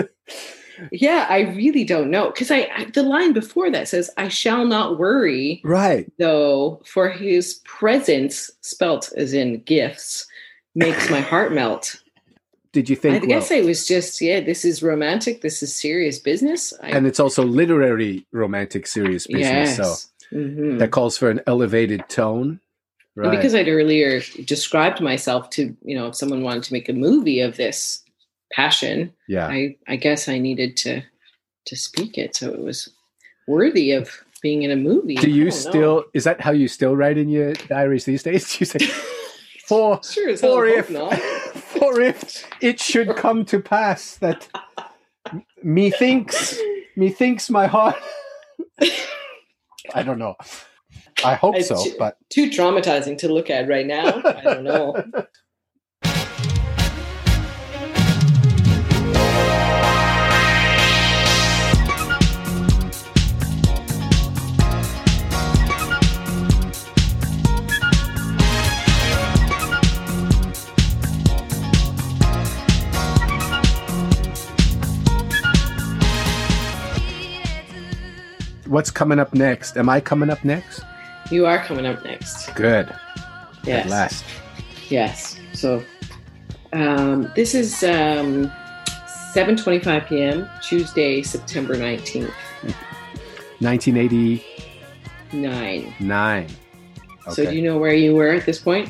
[0.91, 4.65] Yeah, I really don't know because I, I the line before that says, "I shall
[4.65, 6.11] not worry, right.
[6.17, 10.25] though, for his presence, spelt as in gifts,
[10.75, 12.01] makes my heart melt.
[12.71, 13.23] Did you think?
[13.23, 15.41] I guess well, I was just, yeah, this is romantic.
[15.41, 16.73] This is serious business.
[16.81, 19.77] I, and it's also literary, romantic, serious business.
[19.77, 19.77] yes.
[19.77, 20.79] So Mhm.
[20.79, 22.59] that calls for an elevated tone,
[23.15, 23.31] And right?
[23.37, 27.41] because I'd earlier described myself to, you know, if someone wanted to make a movie
[27.41, 28.02] of this
[28.53, 29.47] passion, yeah.
[29.47, 31.01] I, I guess I needed to
[31.65, 32.35] to speak it.
[32.35, 32.89] So it was
[33.47, 34.09] worthy of
[34.41, 35.15] being in a movie.
[35.15, 35.95] Do you still?
[35.95, 36.03] know.
[36.13, 38.51] Is that how you still write in your diaries these days?
[38.57, 38.79] Do you say
[39.67, 41.17] for Sure for if not.
[41.55, 44.47] for if it should come to pass that
[45.63, 46.57] methinks
[46.95, 47.95] methinks my heart.
[49.93, 50.35] I don't know.
[51.23, 54.21] I hope It's so, ju- but Too traumatizing to look at right now.
[54.25, 54.95] I don't know.
[78.73, 79.77] What's coming up next?
[79.77, 80.81] Am I coming up next?
[81.29, 82.49] You are coming up next.
[82.55, 82.91] Good.
[83.65, 83.85] Yes.
[83.85, 84.25] At last.
[84.89, 85.39] Yes.
[85.53, 85.83] So
[86.73, 88.51] um, this is um,
[89.35, 92.33] 7.25 p.m., Tuesday, September 19th,
[93.59, 95.93] 1989.
[95.99, 96.47] 9.
[97.29, 98.89] So do you know where you were at this point?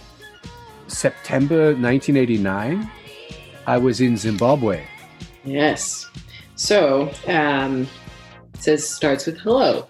[0.87, 2.89] September 1989.
[3.67, 4.83] I was in Zimbabwe.
[5.43, 6.09] Yes.
[6.55, 7.87] So um,
[8.63, 9.87] says starts with hello.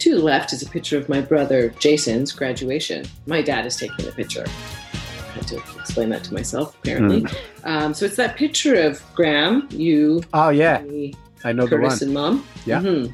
[0.00, 3.06] To the left is a picture of my brother Jason's graduation.
[3.26, 4.44] My dad is taking the picture.
[4.46, 7.24] I had to explain that to myself, apparently.
[7.64, 11.84] Um, so it's that picture of Graham, you, Oh yeah, me, I know the one.
[11.86, 12.46] Curtis, and Mom.
[12.66, 12.80] Yeah.
[12.80, 13.12] Mhm.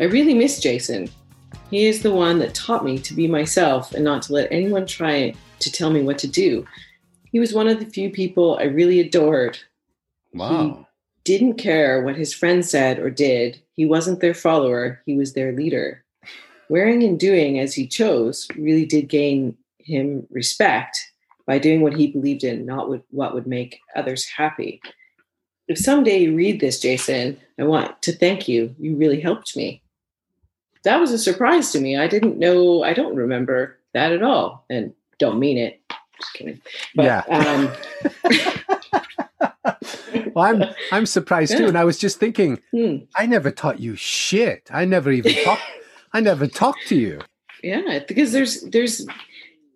[0.00, 1.08] I really miss Jason.
[1.70, 4.86] He is the one that taught me to be myself and not to let anyone
[4.86, 6.66] try to tell me what to do.
[7.30, 9.58] He was one of the few people I really adored
[10.34, 10.86] Wow.
[11.24, 13.60] Didn't care what his friends said or did.
[13.74, 16.04] He wasn't their follower, he was their leader.
[16.68, 20.98] Wearing and doing as he chose really did gain him respect
[21.46, 24.80] by doing what he believed in, not what, what would make others happy.
[25.68, 28.74] If someday you read this, Jason, I want to thank you.
[28.78, 29.82] You really helped me.
[30.84, 31.96] That was a surprise to me.
[31.96, 34.64] I didn't know, I don't remember that at all.
[34.68, 35.80] And don't mean it.
[36.18, 36.60] Just kidding.
[36.94, 37.22] But, Yeah.
[37.28, 37.70] Um,
[40.34, 42.96] well, I'm I'm surprised too, and I was just thinking, hmm.
[43.16, 44.68] I never taught you shit.
[44.72, 45.62] I never even talked.
[46.12, 47.20] I never talked to you.
[47.62, 49.06] yeah because there's there's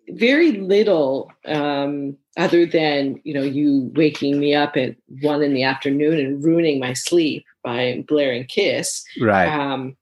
[0.09, 5.63] very little um other than you know you waking me up at one in the
[5.63, 9.47] afternoon and ruining my sleep by blaring kiss Right.
[9.47, 9.97] um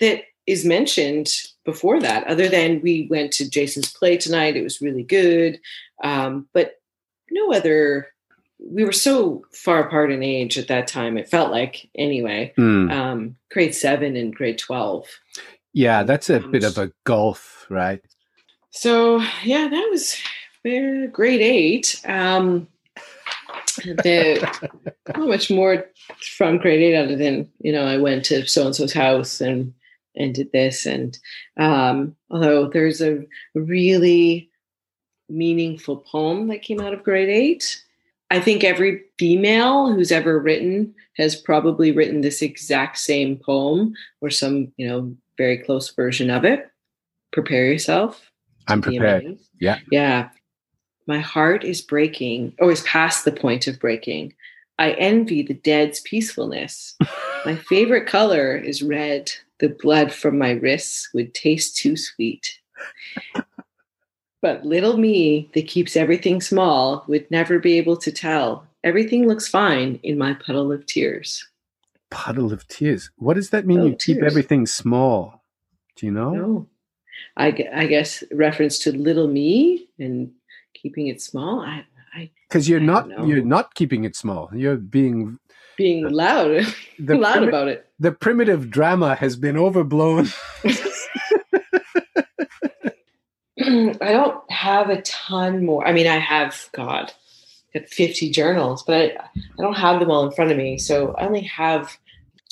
[0.00, 1.28] that is mentioned
[1.64, 5.60] before that other than we went to jason's play tonight it was really good
[6.02, 6.80] um but
[7.30, 8.08] no other
[8.70, 12.90] we were so far apart in age at that time it felt like anyway Hmm.
[12.90, 15.06] um grade 7 and grade 12
[15.72, 18.02] Yeah, that's a bit of a gulf, right?
[18.70, 20.16] So yeah, that was
[21.12, 22.00] grade eight.
[22.06, 22.66] Um,
[23.84, 24.40] the
[25.16, 25.84] not much more
[26.36, 29.72] from grade eight other than you know I went to so and so's house and
[30.14, 31.18] and did this and
[31.58, 33.22] um, although there's a
[33.54, 34.50] really
[35.28, 37.82] meaningful poem that came out of grade eight.
[38.30, 44.30] I think every female who's ever written has probably written this exact same poem or
[44.30, 46.70] some, you know, very close version of it.
[47.32, 48.30] Prepare yourself.
[48.68, 49.38] I'm prepared.
[49.60, 49.78] Yeah.
[49.90, 50.30] Yeah.
[51.06, 54.34] My heart is breaking, oh, or is past the point of breaking.
[54.78, 56.96] I envy the dead's peacefulness.
[57.46, 59.32] my favorite color is red.
[59.60, 62.58] The blood from my wrists would taste too sweet.
[64.46, 68.64] But little me that keeps everything small would never be able to tell.
[68.84, 71.44] Everything looks fine in my puddle of tears.
[72.12, 73.10] Puddle of tears.
[73.16, 73.80] What does that mean?
[73.80, 74.30] Oh, you keep tears.
[74.30, 75.42] everything small.
[75.96, 76.30] Do you know?
[76.30, 76.66] No.
[77.36, 80.30] I, I guess reference to little me and
[80.74, 81.62] keeping it small.
[81.62, 84.48] I, I Because you're I not you're not keeping it small.
[84.54, 85.40] You're being
[85.76, 86.64] being loud,
[87.00, 87.90] loud about it.
[87.98, 90.28] the primitive drama has been overblown.
[93.60, 95.86] I don't have a ton more.
[95.86, 97.12] I mean, I have God,
[97.72, 100.78] got fifty journals, but I, I don't have them all in front of me.
[100.78, 101.96] So I only have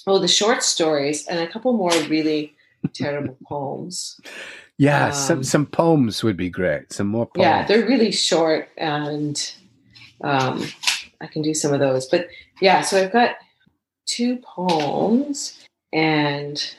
[0.06, 2.54] oh the short stories and a couple more really
[2.92, 4.20] terrible poems.
[4.78, 6.92] Yeah, some Um, some poems would be great.
[6.92, 7.44] Some more poems.
[7.44, 9.54] Yeah, they're really short, and
[10.22, 10.66] um,
[11.20, 12.06] I can do some of those.
[12.06, 12.28] But
[12.60, 13.36] yeah, so I've got
[14.06, 16.74] two poems and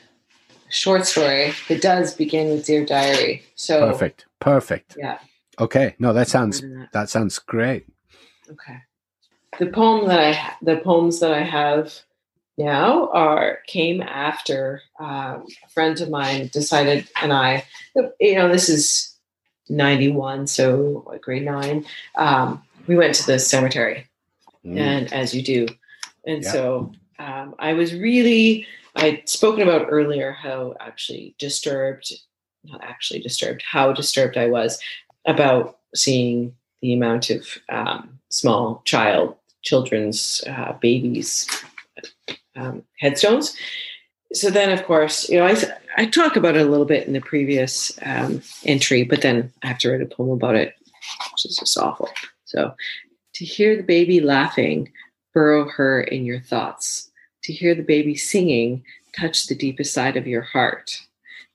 [0.76, 3.42] short story that does begin with Dear Diary.
[3.54, 4.26] So perfect.
[4.40, 4.96] Perfect.
[4.98, 5.18] yeah,
[5.58, 5.94] Okay.
[5.98, 6.88] No, that sounds that.
[6.92, 7.86] that sounds great.
[8.50, 8.78] Okay.
[9.58, 11.92] The poem that I ha- the poems that I have
[12.58, 17.64] now are came after um, a friend of mine decided and I
[18.20, 19.14] you know this is
[19.68, 21.84] 91 so what, grade 9
[22.16, 24.06] um, we went to the cemetery
[24.64, 24.78] Mm.
[24.80, 25.66] and as you do
[26.26, 26.50] and Yeah.
[26.52, 32.12] so um, I was really I'd spoken about earlier how actually disturbed
[32.64, 34.80] not actually disturbed how disturbed I was
[35.24, 41.46] about seeing the amount of um, small child children's uh, babies
[42.56, 43.56] um, headstones.
[44.32, 45.56] So then of course you know I,
[45.96, 49.68] I talk about it a little bit in the previous um, entry but then i
[49.68, 50.74] have to write a poem about it
[51.32, 52.08] which is just awful.
[52.44, 52.74] So
[53.34, 54.90] to hear the baby laughing
[55.32, 57.10] burrow her in your thoughts
[57.46, 58.84] to hear the baby singing
[59.18, 61.00] touch the deepest side of your heart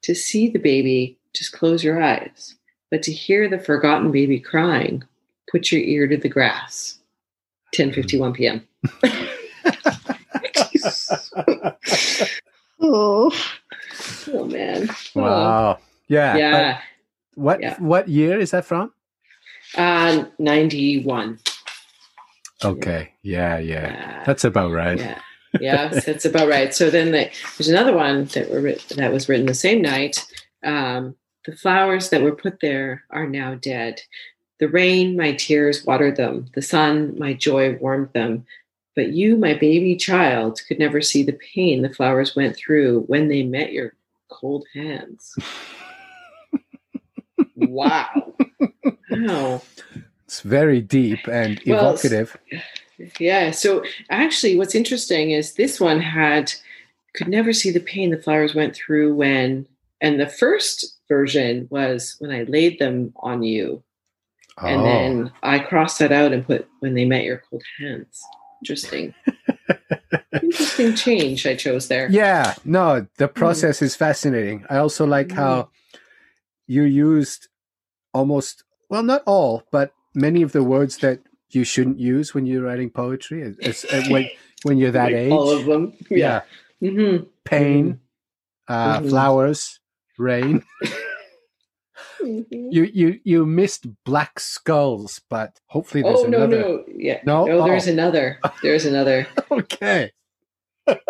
[0.02, 2.56] to see the baby just close your eyes
[2.90, 5.04] but to hear the forgotten baby crying
[5.52, 6.98] put your ear to the grass
[7.76, 8.68] 10:51 p.m.
[12.82, 13.32] oh.
[14.34, 14.90] oh man.
[15.16, 15.22] Oh.
[15.22, 15.80] wow.
[16.08, 16.36] Yeah.
[16.36, 16.58] Yeah.
[16.58, 16.78] Uh,
[17.36, 17.76] what Yeah.
[17.80, 18.92] what year is that from?
[19.76, 21.40] Uh 91.
[22.64, 23.14] Okay.
[23.24, 23.88] Yeah, yeah.
[23.88, 24.24] Yeah.
[24.26, 24.98] That's about right.
[24.98, 25.20] Yeah.
[25.60, 26.74] Yes, that's about right.
[26.74, 30.26] So then the, there's another one that were that was written the same night.
[30.64, 34.02] Um, the flowers that were put there are now dead.
[34.60, 36.48] The rain, my tears watered them.
[36.54, 38.46] The sun, my joy warmed them.
[38.96, 43.28] But you, my baby child, could never see the pain the flowers went through when
[43.28, 43.96] they met your
[44.30, 45.36] cold hands.
[47.56, 48.34] wow.
[49.10, 49.62] Wow.
[50.26, 52.38] It's very deep and Well, evocative.
[53.20, 53.52] Yeah.
[53.52, 56.54] So actually, what's interesting is this one had
[57.14, 59.68] could never see the pain the flowers went through when,
[60.00, 63.84] and the first version was when I laid them on you,
[64.58, 64.84] and oh.
[64.84, 68.22] then I crossed that out and put when they met your cold hands.
[68.62, 69.14] Interesting.
[70.42, 72.10] interesting change I chose there.
[72.10, 73.36] Yeah, no, the Mm.
[73.36, 74.66] process is fascinating.
[74.70, 75.70] I also like how
[76.68, 77.48] you used
[78.14, 81.20] almost, well, not all, but many of the words that
[81.56, 84.30] you shouldn't use when you're writing poetry as- when,
[84.64, 85.32] when you're that Like age.
[85.32, 85.94] All of them.
[86.10, 86.42] yeah.
[86.80, 86.90] Yeah.
[86.92, 88.00] hmm Pain,
[88.68, 89.10] uh, Mhm.
[89.10, 89.80] flowers,
[90.18, 90.64] rain.
[92.24, 96.60] You, you, you missed black skulls, but hopefully there's Oh no another.
[96.60, 97.46] no yeah No?
[97.46, 97.92] no there's Oh.
[97.92, 100.12] another there's another Okay.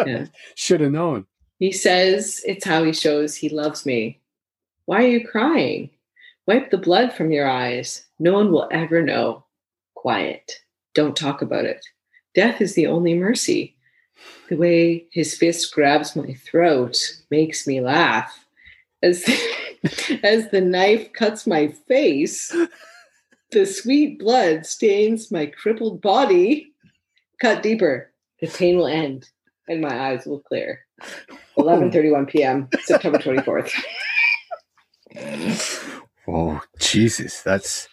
[0.06, 0.26] Yeah.
[0.56, 1.28] Should have known.
[1.60, 4.20] He says it's how he shows he loves me.
[4.86, 5.90] Why are you crying?
[6.48, 8.06] Wipe the blood from your eyes.
[8.20, 9.44] No one will ever know.
[10.02, 10.52] Quiet.
[10.96, 11.86] Don't talk about it.
[12.34, 13.76] Death is the only mercy.
[14.50, 16.98] The way his fist grabs my throat
[17.30, 18.48] makes me laugh.
[19.04, 19.24] As
[20.24, 22.52] as the knife cuts my face,
[23.52, 26.74] the sweet blood stains my crippled body.
[27.40, 28.12] Cut deeper.
[28.40, 29.30] The pain will end
[29.68, 30.80] and my eyes will clear.
[31.60, 32.70] 11:31 p.m.
[32.86, 33.72] September 24th.
[36.28, 37.42] Oh, Jesus.
[37.42, 37.90] That's,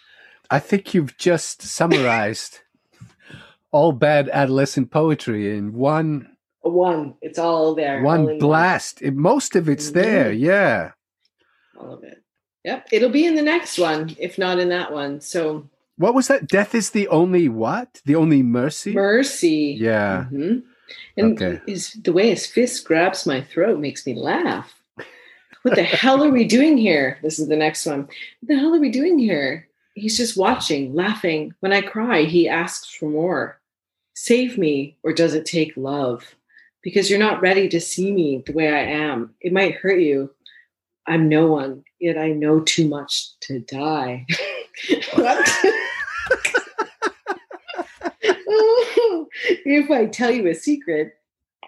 [0.49, 2.59] I think you've just summarized
[3.71, 8.01] all bad adolescent poetry in one, One, it's all there.
[8.01, 9.01] one in blast.
[9.01, 10.31] It, most of it's there.
[10.31, 10.39] Mhm.
[10.39, 10.91] Yeah.
[11.79, 12.23] All of it.
[12.65, 15.21] Yep, it'll be in the next one, if not in that one.
[15.21, 16.47] So What was that?
[16.47, 18.01] Death is the only what?
[18.05, 18.93] The only mercy?
[18.93, 19.77] mercy.
[19.79, 20.25] yeah.
[20.31, 20.63] Mhm.
[21.17, 21.61] And Okay.
[21.67, 24.81] his, the way his fist grabs my throat makes me laugh.
[25.61, 27.19] What the hell are we doing here?
[27.21, 28.01] This is the next one.
[28.07, 29.67] What the hell are we doing here?
[29.93, 31.53] He's just watching, laughing.
[31.59, 33.59] When I cry, he asks for more.
[34.13, 36.35] Save me, or does it take love?
[36.81, 39.33] Because you're not ready to see me the way I am.
[39.41, 40.31] It might hurt you.
[41.07, 44.25] I'm no one, yet I know too much to die.
[45.15, 45.49] what?
[49.65, 51.13] if I tell you a secret,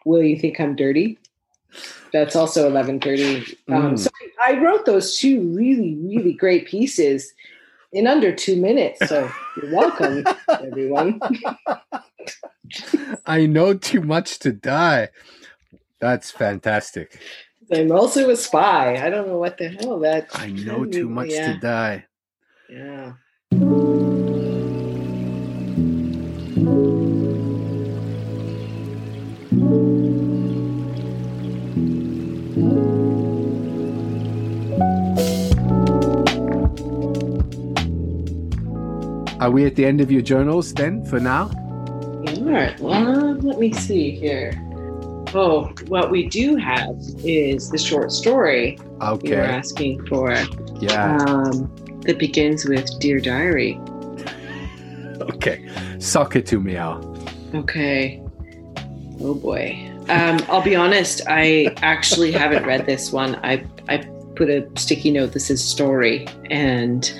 [0.05, 1.17] will you think I'm dirty?
[2.11, 3.55] That's also 11:30.
[3.69, 3.99] Um, Mm.
[3.99, 4.09] So
[4.41, 7.33] I wrote those two really, really great pieces
[7.91, 9.07] in under two minutes.
[9.07, 11.19] So you're welcome, everyone.
[13.25, 15.09] I know too much to die.
[15.99, 17.19] That's fantastic.
[17.71, 19.05] I'm also a spy.
[19.05, 20.27] I don't know what the hell that.
[20.33, 22.05] I know too much yeah, to die.
[22.69, 23.13] Yeah.
[39.41, 41.49] Are we at the end of your journals then for now?
[42.27, 42.79] All right.
[42.79, 44.53] Well, let me see here.
[45.33, 49.35] Oh, what we do have is the short story you were Okay.
[49.35, 50.31] asking for.
[50.79, 51.17] Yeah.
[51.27, 53.79] Um, that begins with Dear Diary.
[55.21, 55.67] Okay.
[55.97, 56.99] Suck it to me, Al.
[57.55, 58.21] Okay.
[59.21, 59.75] Oh boy.
[60.09, 61.21] Um, I'll be honest.
[61.27, 63.35] I actually haven't read this one.
[63.43, 63.97] I I
[64.35, 67.11] put a sticky note that says story, and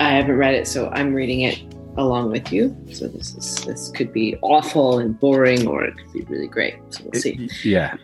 [0.00, 1.62] I haven't read it, so I'm reading it
[1.98, 2.74] along with you.
[2.90, 6.76] So this is this could be awful and boring, or it could be really great.
[6.88, 7.50] So we'll see.
[7.62, 7.96] Yeah.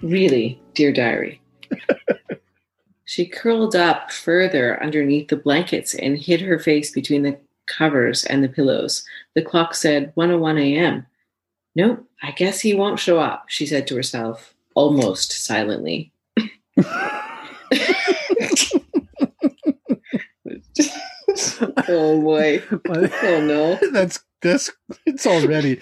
[0.00, 1.42] Really, dear diary.
[3.04, 8.42] she curled up further underneath the blankets and hid her face between the covers and
[8.42, 9.04] the pillows.
[9.34, 11.06] The clock said 101 a.m.
[11.76, 16.12] Nope, I guess he won't show up, she said to herself, almost silently.
[21.88, 22.62] oh boy.
[23.22, 23.78] Oh no.
[23.92, 24.70] That's that's
[25.04, 25.80] it's already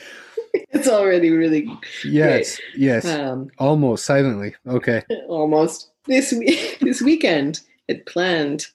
[0.52, 1.70] It's already really
[2.04, 3.06] yes yes.
[3.06, 4.54] Um almost silently.
[4.66, 5.02] Okay.
[5.28, 5.90] almost.
[6.06, 8.66] This week this weekend had planned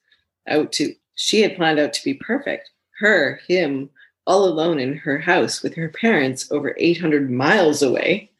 [0.48, 2.70] out to she had planned out to be perfect.
[3.00, 3.90] Her him
[4.26, 8.32] all alone in her house with her parents over 800 miles away.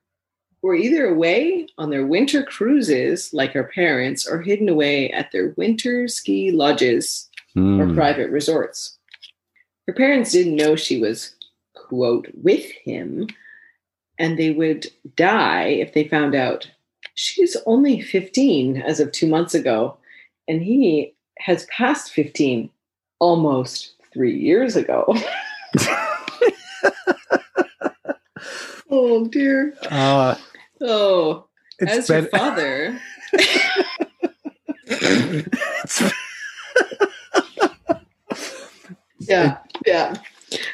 [0.62, 5.54] were either away on their winter cruises, like her parents, or hidden away at their
[5.58, 7.96] winter ski lodges or Hmm.
[7.96, 8.98] private resorts.
[9.88, 11.36] Her parents didn't know she was,
[11.76, 13.28] quote, with him,
[14.20, 16.70] and they would die if they found out.
[17.16, 19.98] She's only 15 as of two months ago,
[20.48, 22.70] and he has passed 15
[23.20, 25.16] almost three years ago.
[28.90, 29.74] oh, dear.
[29.90, 30.36] uh
[30.84, 31.46] Oh,
[31.80, 33.00] it's as your father.
[39.32, 40.16] Yeah, yeah.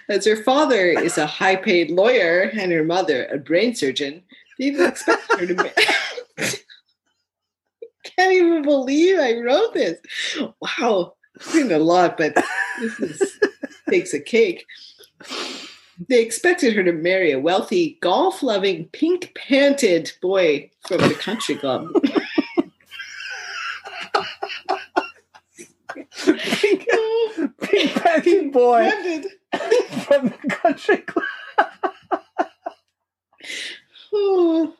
[0.09, 4.23] As her father is a high paid lawyer and her mother a brain surgeon,
[4.57, 5.69] they expect her to be.
[8.17, 9.99] Can't even believe I wrote this.
[10.39, 12.35] Wow, I've written a lot, but
[12.79, 13.39] this is,
[13.89, 14.65] takes a cake.
[16.09, 21.55] They expected her to marry a wealthy, golf loving, pink panted boy from the country
[21.55, 21.89] club.
[27.71, 28.89] Big boy.
[30.05, 31.25] From the country club.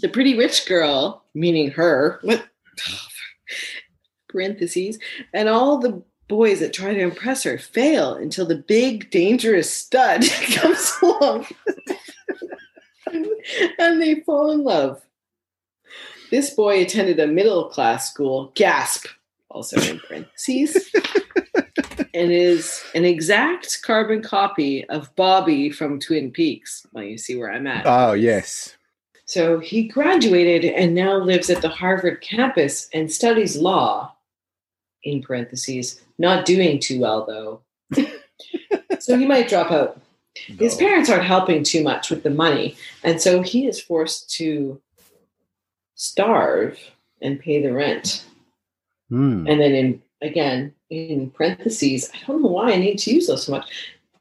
[0.00, 2.46] The pretty rich girl, meaning her, what?
[4.28, 4.98] Parentheses,
[5.32, 10.24] and all the boys that try to impress her fail until the big dangerous stud
[10.54, 11.46] comes along.
[13.78, 15.00] And they fall in love.
[16.30, 19.06] This boy attended a middle class school, gasp,
[19.50, 20.90] also in parentheses,
[22.14, 26.86] and is an exact carbon copy of Bobby from Twin Peaks.
[26.92, 27.84] Well, you see where I'm at.
[27.86, 28.76] Oh yes.
[29.24, 34.14] So he graduated and now lives at the Harvard campus and studies law.
[35.04, 37.62] In parentheses, not doing too well though.
[38.98, 40.00] so he might drop out.
[40.34, 44.80] His parents aren't helping too much with the money, and so he is forced to
[45.94, 46.78] starve
[47.20, 48.24] and pay the rent.
[49.10, 49.46] Hmm.
[49.46, 53.44] And then in again in parentheses, I don't know why I need to use those
[53.46, 53.68] so much.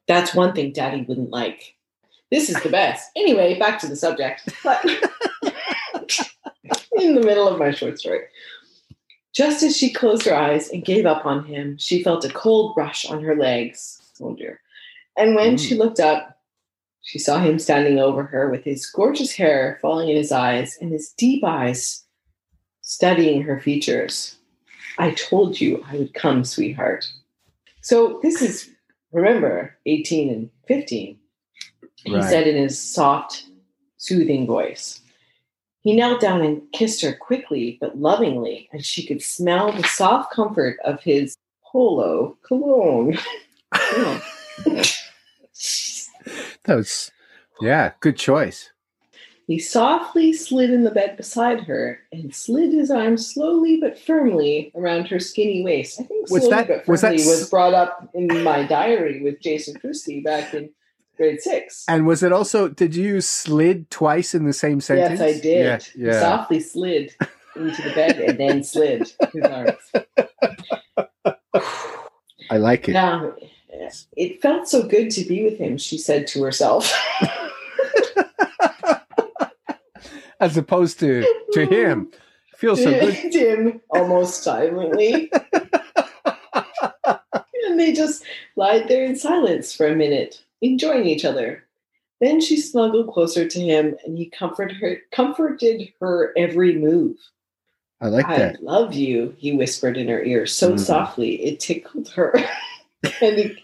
[0.07, 1.75] That's one thing Daddy wouldn't like.
[2.31, 3.09] This is the best.
[3.17, 4.47] Anyway, back to the subject.
[6.99, 8.21] In the middle of my short story.
[9.33, 12.73] Just as she closed her eyes and gave up on him, she felt a cold
[12.77, 14.01] rush on her legs.
[14.21, 14.61] Oh dear.
[15.17, 15.67] And when Mm.
[15.67, 16.39] she looked up,
[17.01, 20.91] she saw him standing over her with his gorgeous hair falling in his eyes and
[20.91, 22.03] his deep eyes
[22.81, 24.36] studying her features.
[24.97, 27.05] I told you I would come, sweetheart.
[27.81, 28.69] So this is,
[29.11, 31.19] remember, 18 and 15.
[31.95, 32.23] He Right.
[32.23, 33.45] said in his soft,
[33.97, 35.01] soothing voice.
[35.81, 40.33] He knelt down and kissed her quickly but lovingly, and she could smell the soft
[40.33, 43.17] comfort of his polo cologne.
[46.65, 47.11] That was
[47.61, 48.71] yeah, good choice.
[49.47, 54.73] He softly slid in the bed beside her and slid his arm slowly but firmly
[54.75, 56.01] around her skinny waist.
[56.01, 59.21] I think Was slowly that- but was that firmly was, brought up in my diary
[59.23, 60.69] with Jason Christie back in
[61.15, 61.85] grade six.
[61.87, 65.21] And was it also did you slid twice in the same sentence?
[65.21, 65.87] Yes, I did.
[65.95, 66.11] Yeah.
[66.11, 66.19] Yeah.
[66.19, 67.15] softly slid
[67.55, 69.77] into the bed and then slid his arms.
[72.49, 72.93] I like it.
[72.93, 73.31] Yeah,
[74.17, 75.77] it felt so good to be with him.
[75.77, 76.91] She said to herself.
[80.39, 82.11] As opposed to to him.
[82.55, 83.15] Feels so good.
[83.31, 85.31] Tim almost silently.
[87.05, 88.23] and they just
[88.55, 91.63] lied there in silence for a minute, enjoying each other.
[92.19, 97.17] Then she snuggled closer to him and he comforted her comforted her every move.
[98.01, 98.63] I like I that.
[98.63, 100.79] love you, he whispered in her ear so Mm.
[100.79, 102.33] softly it tickled her.
[103.21, 103.57] and, it-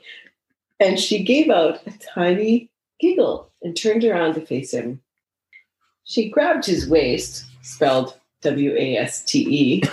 [0.80, 2.70] and she gave out a tiny
[3.00, 5.02] giggle and turned around to face him.
[6.06, 9.84] She grabbed his waist, spelled W A S T E,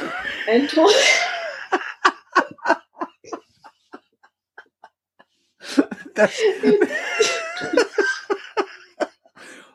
[0.49, 0.93] and told
[6.15, 6.41] That's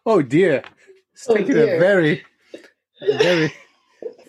[0.05, 0.63] oh dear.
[1.13, 1.75] It's Oh, taking dear.
[1.77, 2.23] a very,
[3.01, 3.53] a very,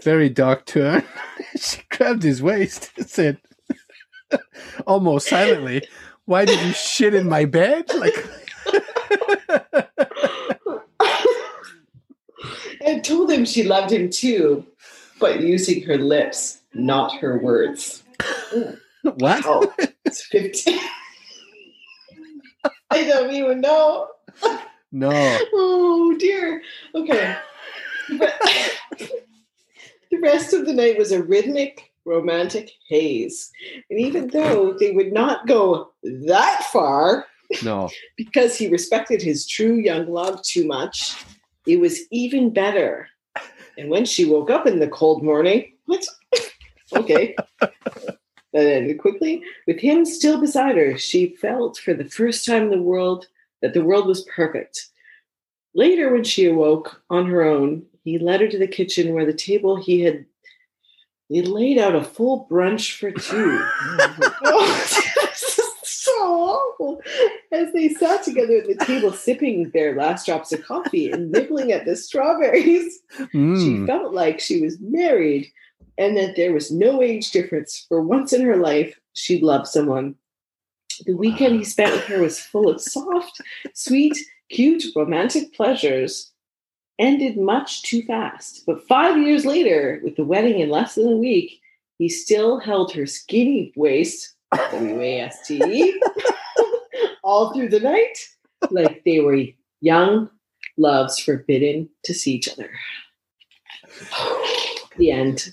[0.03, 1.03] very dark turn.
[1.61, 3.39] she grabbed his waist and said,
[4.87, 5.87] almost silently,
[6.27, 8.25] "Why did you shit in my bed?" Like,
[12.87, 14.65] and told him she loved him too,
[15.21, 18.03] but using her lips, not her words.
[19.03, 19.45] what?
[19.45, 19.73] Oh,
[20.05, 20.79] it's 15.
[22.91, 24.09] I don't even know.
[24.93, 25.11] No.
[25.53, 26.63] Oh dear.
[26.95, 27.37] Okay.
[28.19, 28.35] But
[30.11, 33.51] the rest of the night was a rhythmic, romantic haze.
[33.91, 35.91] And even though they would not go
[36.25, 37.27] that far
[37.63, 37.91] No.
[38.17, 41.17] because he respected his true young love too much,
[41.67, 43.09] it was even better.
[43.79, 46.07] And when she woke up in the cold morning, what?
[46.95, 47.37] okay.
[48.99, 49.43] Quickly.
[49.67, 53.27] With him still beside her, she felt for the first time in the world
[53.61, 54.89] that the world was perfect.
[55.75, 59.35] Later, when she awoke on her own, he led her to the kitchen where the
[59.35, 60.25] table he had
[61.29, 63.61] he laid out a full brunch for two.
[64.45, 64.85] oh,
[65.21, 67.01] this is so awful.
[67.53, 71.73] As they sat together at the table, sipping their last drops of coffee and nibbling
[71.73, 73.87] at the strawberries, she Mm.
[73.87, 75.51] felt like she was married
[75.99, 77.85] and that there was no age difference.
[77.89, 80.15] For once in her life, she loved someone.
[81.07, 83.41] The weekend he spent with her was full of soft,
[83.75, 84.17] sweet,
[84.51, 86.33] cute, romantic pleasures.
[86.99, 88.65] Ended much too fast.
[88.67, 91.61] But five years later, with the wedding in less than a week,
[91.99, 94.35] he still held her skinny waist,
[94.71, 96.01] W A S T E,
[97.27, 98.17] all through the night,
[98.71, 99.43] like they were
[99.81, 100.31] young
[100.79, 102.71] loves forbidden to see each other.
[104.97, 105.53] the end.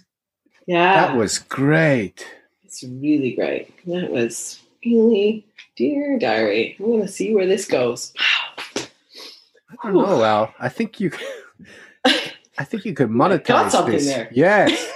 [0.68, 1.08] Yeah.
[1.08, 2.26] That was great.
[2.64, 3.74] It's really great.
[3.88, 6.76] That was really dear diary.
[6.80, 8.14] I'm gonna see where this goes.
[8.20, 8.86] Wow.
[9.84, 10.54] I don't know, Al.
[10.60, 11.12] I think you.
[12.06, 14.06] I think you could monetize Got something this.
[14.06, 14.30] there.
[14.32, 14.92] Yes.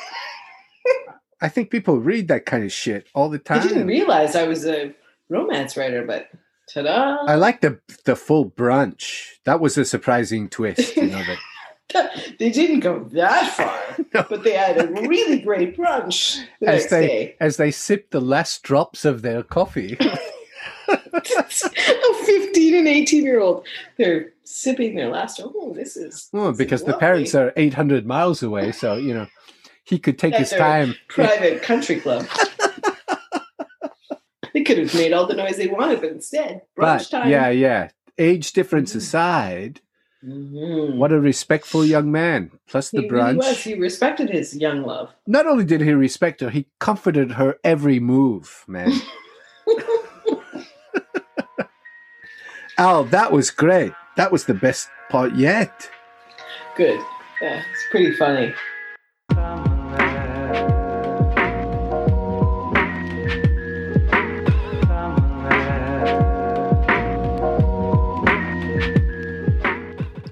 [1.42, 3.62] I think people read that kind of shit all the time.
[3.62, 4.94] I didn't realize I was a
[5.30, 6.30] romance writer, but
[6.74, 7.18] ta-da!
[7.26, 9.38] I like the the full brunch.
[9.46, 10.96] That was a surprising twist.
[10.96, 11.24] You know
[11.94, 13.82] that they didn't go that far,
[14.14, 14.26] No.
[14.30, 17.36] but they had a really great brunch the as they day.
[17.40, 19.98] as they sip the last drops of their coffee.
[20.90, 23.66] a 15 and 18 year old,
[23.98, 25.42] they're sipping their last.
[25.44, 27.00] Oh, this is is because the lovely.
[27.00, 29.28] parents are eight hundred miles away, so you know
[29.84, 30.96] he could take At his time.
[31.08, 32.26] private country club.
[34.58, 37.30] They could have made all the noise they wanted, but instead, brunch But time.
[37.30, 37.90] yeah, yeah.
[38.18, 39.82] Age difference aside,
[40.26, 40.96] Mhm.
[40.96, 42.50] what a respectful young man.
[42.68, 43.38] Plus the he brunch.
[43.38, 43.64] was.
[43.64, 45.14] He respected his young love.
[45.28, 48.92] Not only did he respect her, he comforted her every move, man.
[52.80, 53.94] Al, that was great.
[54.18, 55.88] That was the best part yet.
[56.76, 57.00] Good.
[57.42, 58.54] Yeah, it's pretty funny.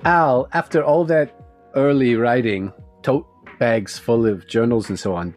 [0.05, 1.35] Al, after all that
[1.75, 3.27] early writing, tote
[3.59, 5.35] bags full of journals and so on,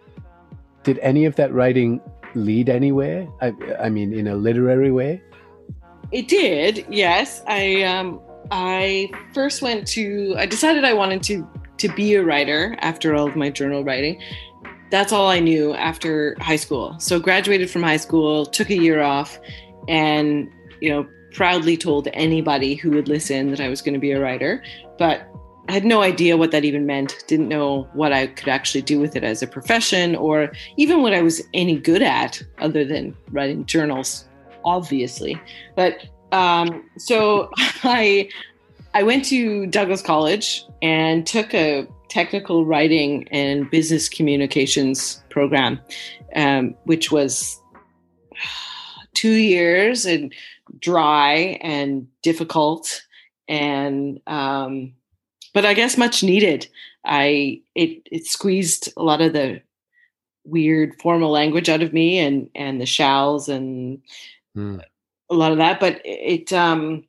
[0.83, 2.01] did any of that writing
[2.35, 3.27] lead anywhere?
[3.41, 5.23] I, I mean, in a literary way?
[6.13, 7.43] It did, yes.
[7.47, 11.47] I um I first went to I decided I wanted to
[11.79, 14.21] to be a writer after all of my journal writing.
[14.91, 16.99] That's all I knew after high school.
[16.99, 19.39] So graduated from high school, took a year off
[19.87, 20.51] and,
[20.81, 24.21] you know, proudly told anybody who would listen that I was going to be a
[24.21, 24.63] writer,
[24.99, 25.29] but
[25.69, 27.25] I had no idea what that even meant.
[27.27, 31.13] Didn't know what I could actually do with it as a profession or even what
[31.13, 34.29] I was any good at other than writing journals
[34.65, 35.41] obviously.
[35.77, 38.29] But um, so I
[38.95, 45.81] I went to Douglas College and took a technical writing and business communications program,
[46.35, 47.61] um, which was
[49.15, 50.35] two years and
[50.79, 53.03] dry and difficult
[53.49, 54.93] and um,
[55.55, 56.69] but I guess much needed.
[57.05, 59.63] I it it squeezed a lot of the
[60.45, 64.01] weird formal language out of me and and the shalls and
[64.57, 64.81] mm.
[65.31, 65.81] a lot of that.
[65.81, 67.05] But it um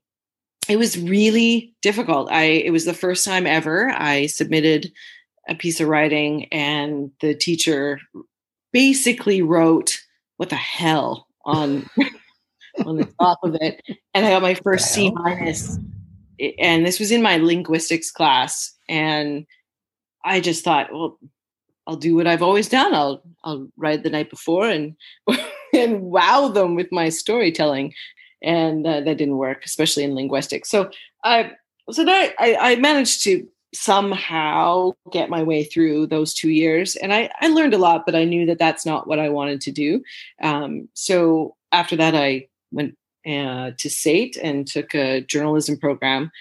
[0.67, 2.31] it was really difficult.
[2.31, 4.91] I it was the first time ever I submitted
[5.47, 7.99] a piece of writing and the teacher
[8.71, 9.99] basically wrote
[10.37, 11.89] what the hell on
[12.85, 13.81] on the top of it
[14.13, 15.77] and I got my first C minus.
[16.57, 19.45] And this was in my linguistics class and
[20.25, 21.17] i just thought well
[21.87, 22.93] i'll do what i've always done.
[22.93, 24.95] I'll i'll write the night before and
[25.73, 27.93] and wow them with my storytelling.
[28.41, 30.69] And uh, that didn't work especially in linguistics.
[30.69, 30.89] So
[31.23, 31.51] i
[31.91, 36.95] so that I, I managed to somehow get my way through those two years.
[36.95, 39.61] And I, I learned a lot but i knew that that's not what i wanted
[39.61, 40.03] to do.
[40.41, 42.95] Um, so after that i went
[43.25, 46.31] uh, to SAIT and took a journalism program.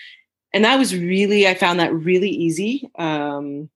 [0.52, 2.90] And that was really, I found that really easy.
[2.98, 3.68] Um,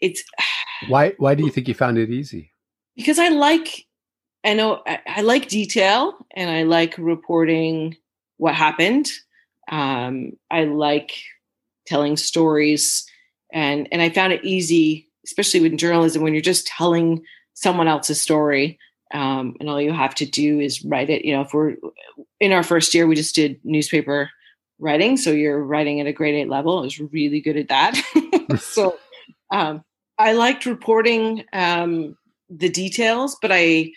[0.00, 0.24] it's
[0.88, 1.14] why.
[1.18, 2.52] Why do you think you found it easy?
[2.96, 3.86] Because I like,
[4.44, 7.96] I know, I, I like detail and I like reporting
[8.36, 9.10] what happened.
[9.70, 11.12] Um, I like
[11.86, 13.06] telling stories,
[13.52, 17.22] and and I found it easy, especially with journalism, when you're just telling
[17.54, 18.78] someone else's story
[19.12, 21.24] um, and all you have to do is write it.
[21.24, 21.76] You know, if we're
[22.40, 24.30] in our first year, we just did newspaper
[24.78, 26.78] writing, so you're writing at a grade eight level.
[26.78, 28.58] I was really good at that.
[28.60, 28.98] so
[29.50, 29.84] um,
[30.18, 32.16] I liked reporting um,
[32.48, 33.92] the details, but I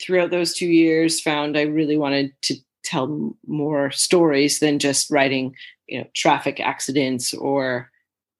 [0.00, 5.54] throughout those two years found I really wanted to tell more stories than just writing,
[5.86, 7.90] you know, traffic accidents or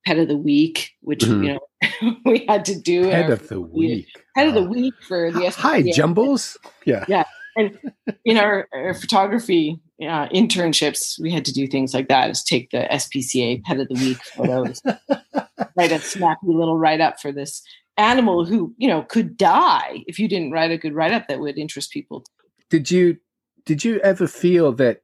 [0.07, 1.45] pet of the week, which mm-hmm.
[1.45, 1.61] you know
[2.25, 3.11] we had to do.
[3.11, 4.09] Pet of the week.
[4.37, 6.57] Pet of the week for the Hi, Jumbles.
[6.85, 7.05] Yeah.
[7.09, 7.25] Yeah.
[7.57, 7.79] And
[8.25, 12.71] in our, our photography uh, internships, we had to do things like that: is take
[12.71, 14.81] the SPCA Pet of the Week photos,
[15.77, 17.63] write a snappy little write up for this
[17.97, 21.41] animal who you know could die if you didn't write a good write up that
[21.41, 22.25] would interest people.
[22.71, 23.19] Did you
[23.67, 25.03] did you ever feel that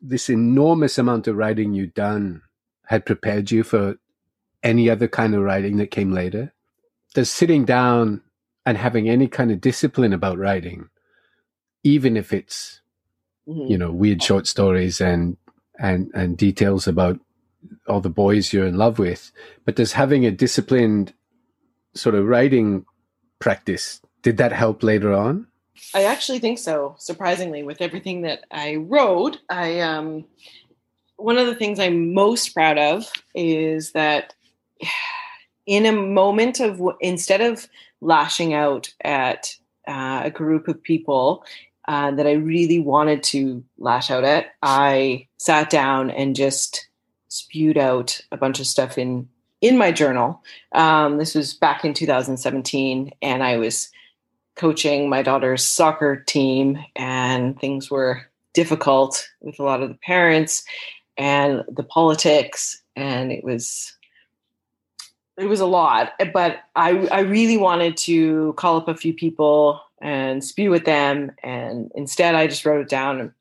[0.00, 2.42] this enormous amount of writing you'd done
[2.86, 3.96] had prepared you for
[4.66, 6.52] any other kind of writing that came later?
[7.14, 8.22] Does sitting down
[8.66, 10.88] and having any kind of discipline about writing,
[11.84, 12.80] even if it's,
[13.48, 13.70] mm-hmm.
[13.70, 15.36] you know, weird short stories and,
[15.78, 17.20] and, and details about
[17.86, 19.30] all the boys you're in love with,
[19.64, 21.14] but does having a disciplined
[21.94, 22.84] sort of writing
[23.38, 25.46] practice, did that help later on?
[25.94, 26.96] I actually think so.
[26.98, 30.24] Surprisingly, with everything that I wrote, I um,
[31.16, 34.34] one of the things I'm most proud of is that
[35.66, 37.68] in a moment of instead of
[38.00, 39.54] lashing out at
[39.88, 41.44] uh, a group of people
[41.88, 46.88] uh, that I really wanted to lash out at, I sat down and just
[47.28, 49.28] spewed out a bunch of stuff in
[49.60, 50.42] in my journal.
[50.72, 53.90] Um, this was back in 2017, and I was
[54.54, 58.22] coaching my daughter's soccer team, and things were
[58.54, 60.64] difficult with a lot of the parents
[61.16, 63.95] and the politics, and it was
[65.38, 69.80] it was a lot, but I I really wanted to call up a few people
[70.00, 73.32] and spew with them, and instead I just wrote it down and,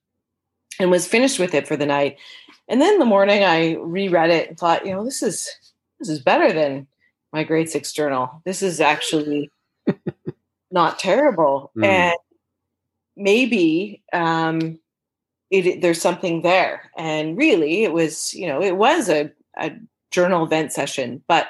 [0.80, 2.18] and was finished with it for the night.
[2.68, 5.50] And then in the morning I reread it and thought, you know, this is
[6.00, 6.88] this is better than
[7.32, 8.42] my grade six journal.
[8.44, 9.50] This is actually
[10.72, 11.86] not terrible, mm.
[11.86, 12.16] and
[13.16, 14.80] maybe um,
[15.50, 16.92] it, there's something there.
[16.98, 19.72] And really, it was you know it was a, a
[20.12, 21.48] journal event session, but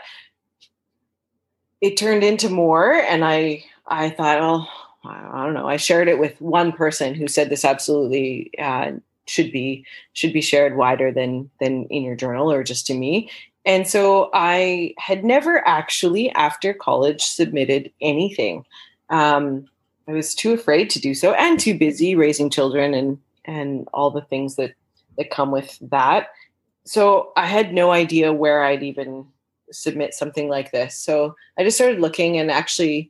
[1.86, 4.70] it turned into more and i i thought well
[5.08, 5.68] i don't know.
[5.68, 8.94] I shared it with one person who said this absolutely uh,
[9.28, 13.30] should be should be shared wider than than in your journal or just to me.
[13.66, 18.66] And so i had never actually after college submitted anything.
[19.10, 19.68] Um,
[20.08, 24.10] i was too afraid to do so and too busy raising children and and all
[24.10, 24.74] the things that
[25.18, 26.30] that come with that.
[26.86, 29.28] So i had no idea where i'd even
[29.72, 30.98] submit something like this.
[30.98, 33.10] So I just started looking and actually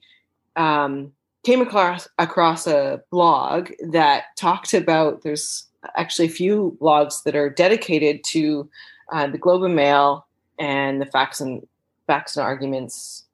[0.55, 1.11] um,
[1.43, 5.23] came across across a blog that talked about.
[5.23, 8.69] There's actually a few blogs that are dedicated to
[9.11, 10.25] uh, the Globe and Mail
[10.57, 11.65] and the facts and
[12.07, 13.25] facts and arguments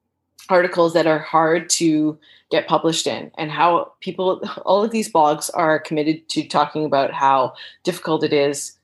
[0.48, 2.18] articles that are hard to
[2.50, 7.12] get published in and how people all of these blogs are committed to talking about
[7.12, 7.54] how
[7.84, 8.78] difficult it is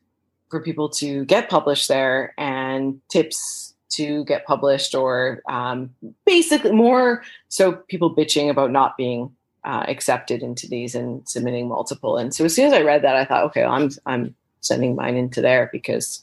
[0.49, 5.91] for people to get published there and tips to get published or um,
[6.27, 9.31] basically more so people bitching about not being
[9.65, 12.17] uh, accepted into these and submitting multiple.
[12.17, 15.17] And so as soon as I read that, I thought, okay, I'm I'm sending mine
[15.17, 16.23] into there because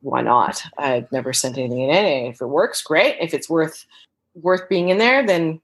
[0.00, 0.62] why not?
[0.78, 2.28] I've never sent anything in any.
[2.28, 3.16] If it works, great.
[3.20, 3.86] If it's worth
[4.34, 5.60] worth being in there, then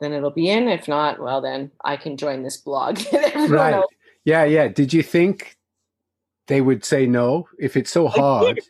[0.00, 0.68] then it'll be in.
[0.68, 3.00] If not, well, then I can join this blog.
[3.12, 3.74] right.
[3.74, 3.86] Else.
[4.24, 4.68] Yeah, yeah.
[4.68, 5.56] Did you think
[6.46, 8.60] they would say no if it's so hard?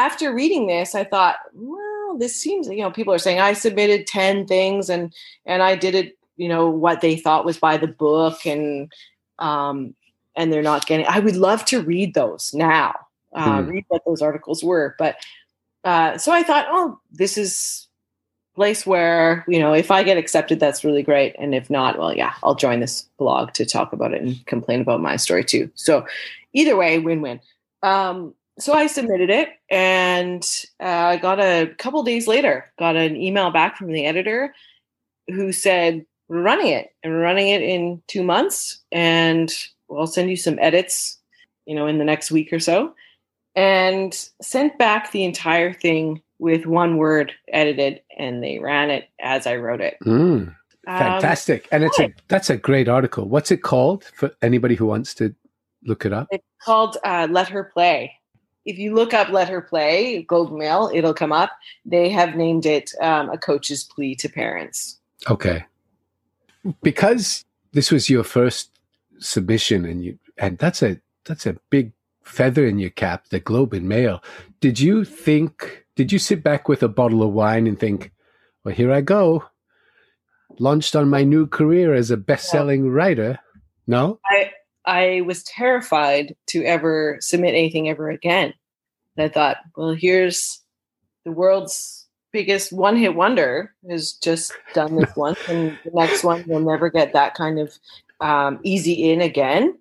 [0.00, 4.06] After reading this, I thought, well, this seems you know people are saying I submitted
[4.06, 5.12] ten things and
[5.44, 8.90] and I did it you know what they thought was by the book and
[9.38, 9.94] um
[10.36, 11.06] and they're not getting.
[11.06, 12.94] I would love to read those now.
[13.34, 13.68] Uh, mm.
[13.68, 15.16] Read what those articles were, but
[15.84, 17.88] uh, so I thought, oh, this is
[18.56, 22.14] place where you know if i get accepted that's really great and if not well
[22.14, 25.70] yeah i'll join this blog to talk about it and complain about my story too
[25.76, 26.04] so
[26.52, 27.40] either way win-win
[27.82, 30.44] um, so i submitted it and
[30.80, 34.54] uh, i got a couple days later got an email back from the editor
[35.28, 39.52] who said we're running it and we're running it in two months and
[39.88, 41.18] we'll send you some edits
[41.66, 42.94] you know in the next week or so
[43.56, 49.46] and sent back the entire thing with one word edited and they ran it as
[49.46, 49.96] I wrote it.
[50.04, 50.54] Mm,
[50.86, 51.64] fantastic.
[51.64, 53.28] Um, and it's a that's a great article.
[53.28, 55.34] What's it called for anybody who wants to
[55.84, 56.28] look it up?
[56.30, 58.12] It's called uh, Let Her Play.
[58.64, 61.50] If you look up Let Her Play, Globe Mail, it'll come up.
[61.84, 64.98] They have named it um, A Coach's Plea to Parents.
[65.28, 65.64] Okay.
[66.82, 68.70] Because this was your first
[69.18, 71.92] submission and you and that's a that's a big
[72.22, 74.22] feather in your cap, the Globe and Mail.
[74.60, 78.12] Did you think did you sit back with a bottle of wine and think,
[78.64, 79.44] well, here I go,
[80.58, 83.38] launched on my new career as a best-selling writer?
[83.86, 84.52] No, I
[84.90, 88.52] I was terrified to ever submit anything ever again.
[89.16, 90.60] And I thought, well, here's
[91.24, 96.58] the world's biggest one-hit wonder has just done this once, and the next one you'll
[96.58, 97.78] never get that kind of
[98.20, 99.78] um, easy in again.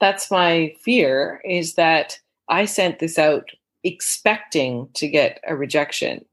[0.00, 1.40] That's my fear.
[1.48, 2.20] Is that
[2.50, 3.48] I sent this out
[3.84, 6.26] expecting to get a rejection.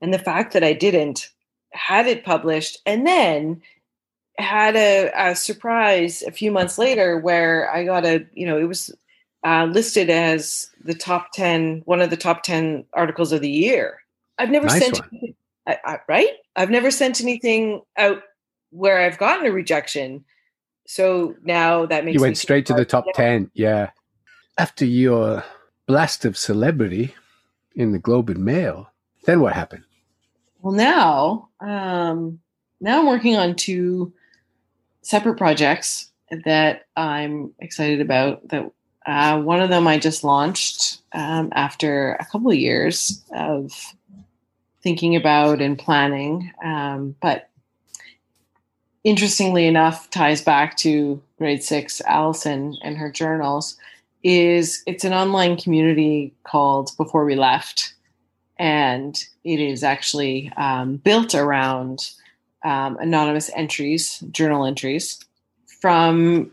[0.00, 1.28] And the fact that I didn't
[1.72, 3.60] had it published and then
[4.40, 8.64] had a, a surprise a few months later where I got a, you know, it
[8.64, 8.94] was
[9.44, 14.00] uh, listed as the top 10, one of the top 10 articles of the year.
[14.38, 15.00] I've never nice sent,
[15.66, 16.30] I, I, right?
[16.56, 18.22] I've never sent anything out
[18.70, 20.24] where I've gotten a rejection.
[20.86, 23.50] So now that makes you went straight to the top 10.
[23.54, 23.90] Yeah.
[24.58, 25.44] After your
[25.90, 27.14] blast of celebrity
[27.74, 28.88] in the Globe and Mail.
[29.24, 29.82] Then what happened?
[30.60, 32.38] Well, now, um,
[32.80, 34.12] now I'm working on two
[35.10, 36.08] separate projects
[36.44, 38.48] that I'm excited about.
[38.48, 38.70] That
[39.04, 43.72] uh, one of them I just launched um, after a couple of years of
[44.84, 47.50] thinking about and planning, um, but
[49.02, 53.76] interestingly enough, ties back to grade six Allison and her journals
[54.22, 57.94] is it's an online community called Before We Left,
[58.60, 62.12] and it is actually um, built around
[62.64, 65.18] um, anonymous entries, journal entries.
[65.80, 66.50] From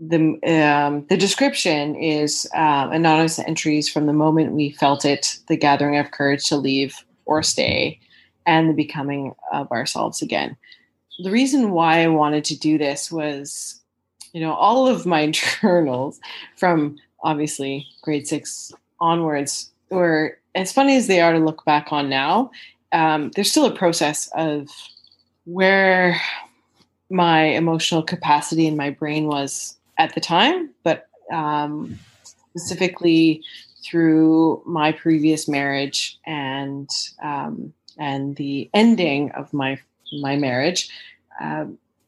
[0.00, 5.56] the um, the description is uh, anonymous entries from the moment we felt it, the
[5.56, 6.94] gathering of courage to leave
[7.24, 7.98] or stay,
[8.46, 10.56] and the becoming of ourselves again.
[11.18, 13.80] The reason why I wanted to do this was
[14.32, 15.30] you know all of my
[15.60, 16.20] journals
[16.56, 22.08] from obviously grade six onwards were as funny as they are to look back on
[22.08, 22.50] now
[22.92, 24.68] um, there's still a process of
[25.48, 26.20] where
[27.10, 31.98] my emotional capacity in my brain was at the time but um,
[32.50, 33.42] specifically
[33.84, 36.90] through my previous marriage and
[37.22, 39.78] um, and the ending of my
[40.20, 40.88] my marriage
[41.40, 41.64] uh,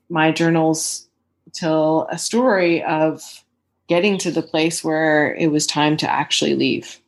[0.09, 1.09] my journals
[1.53, 3.45] tell a story of
[3.89, 7.01] getting to the place where it was time to actually leave.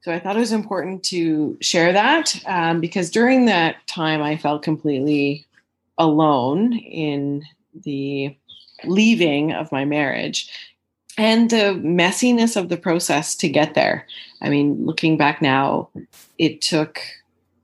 [0.00, 4.36] So I thought it was important to share that um, because during that time I
[4.36, 5.45] felt completely
[5.98, 7.44] alone in
[7.84, 8.36] the
[8.84, 10.50] leaving of my marriage
[11.18, 14.06] and the messiness of the process to get there.
[14.42, 15.88] I mean, looking back now,
[16.38, 17.00] it took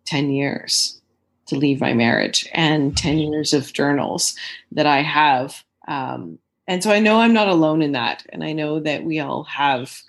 [0.06, 1.00] 10 years
[1.46, 4.34] to leave my marriage and 10 years of journals
[4.70, 8.24] that I have um, and so I know I'm not alone in that.
[8.30, 10.00] And I know that we all have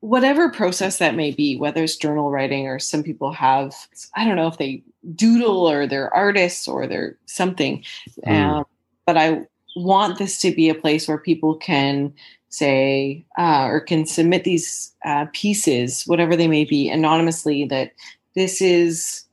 [0.00, 3.74] whatever process that may be, whether it's journal writing or some people have,
[4.16, 4.82] I don't know if they
[5.14, 7.84] doodle or they're artists or they're something.
[8.26, 8.32] Mm.
[8.32, 8.64] Um,
[9.06, 9.46] but I
[9.76, 12.12] want this to be a place where people can
[12.48, 17.92] say uh, or can submit these uh, pieces, whatever they may be, anonymously, that
[18.34, 19.24] this is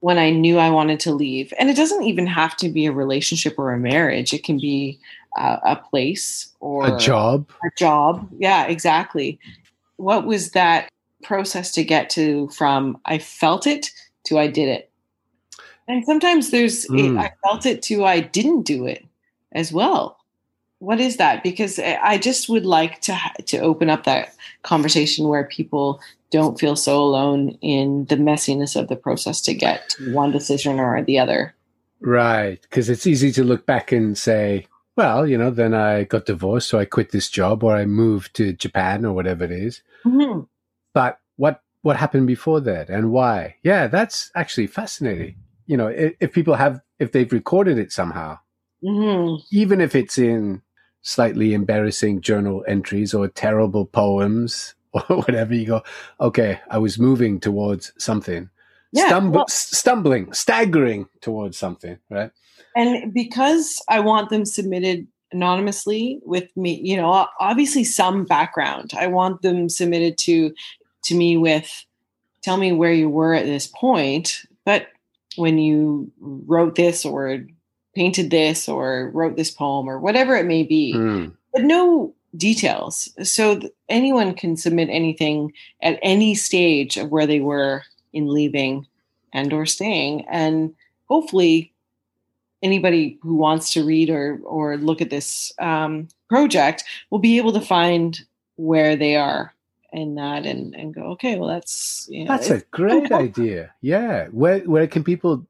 [0.00, 1.52] when I knew I wanted to leave.
[1.58, 4.34] And it doesn't even have to be a relationship or a marriage.
[4.34, 4.98] It can be
[5.36, 7.48] uh, a place or A job.
[7.64, 8.28] A job.
[8.38, 9.38] Yeah, exactly.
[9.96, 10.88] What was that
[11.22, 13.90] process to get to from I felt it
[14.24, 14.90] to I did it?
[15.88, 17.18] And sometimes there's Mm.
[17.18, 19.04] I felt it too, I didn't do it
[19.52, 20.16] as well.
[20.78, 21.42] What is that?
[21.42, 23.16] Because I I just would like to
[23.46, 28.88] to open up that conversation where people don't feel so alone in the messiness of
[28.88, 31.54] the process to get to one decision or the other.
[32.00, 32.60] Right.
[32.62, 34.66] Because it's easy to look back and say,
[34.96, 38.34] well, you know, then I got divorced, so I quit this job or I moved
[38.36, 39.82] to Japan or whatever it is.
[40.04, 40.46] Mhm.
[40.94, 43.56] But what what happened before that and why?
[43.62, 45.34] Yeah, that's actually fascinating.
[45.66, 48.38] You know, if, if people have if they've recorded it somehow,
[48.84, 49.40] Mhm.
[49.52, 50.62] even if it's in
[51.02, 55.82] slightly embarrassing journal entries or terrible poems or whatever, you go,
[56.20, 58.50] okay, I was moving towards something.
[58.92, 62.30] Yeah, Stumb- well- stumbling, staggering towards something, right?
[62.76, 68.92] and because I want them submitted anonymously with me, you know, obviously some background.
[68.96, 70.52] I want them submitted to
[71.04, 71.84] to me with
[72.42, 74.86] tell me where you were at this point, but
[75.36, 77.44] when you wrote this or
[77.94, 81.32] painted this or wrote this poem or whatever it may be, Mm.
[81.52, 83.10] but no details.
[83.22, 85.52] So th- anyone can submit anything
[85.82, 88.86] at any stage of where they were in leaving
[89.34, 90.74] and or staying and
[91.08, 91.72] hopefully
[92.62, 97.52] anybody who wants to read or or look at this um, project will be able
[97.52, 98.20] to find
[98.56, 99.52] where they are
[99.92, 103.74] in that and and go okay well that's you know, That's a great idea.
[103.80, 104.28] Yeah.
[104.28, 105.46] Where where can people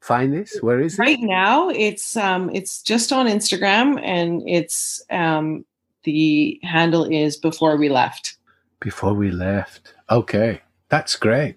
[0.00, 0.58] find this?
[0.62, 1.00] Where is it?
[1.00, 5.64] right now it's um it's just on instagram and it's um
[6.04, 8.36] the handle is before we left
[8.80, 9.94] Before we left.
[10.10, 10.60] Okay.
[10.88, 11.56] That's great.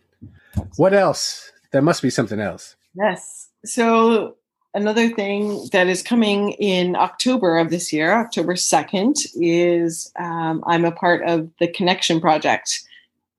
[0.77, 1.51] What else?
[1.71, 2.75] There must be something else.
[2.95, 3.49] Yes.
[3.65, 4.37] So
[4.73, 10.85] another thing that is coming in October of this year, October 2nd, is um, I'm
[10.85, 12.81] a part of the Connection Project.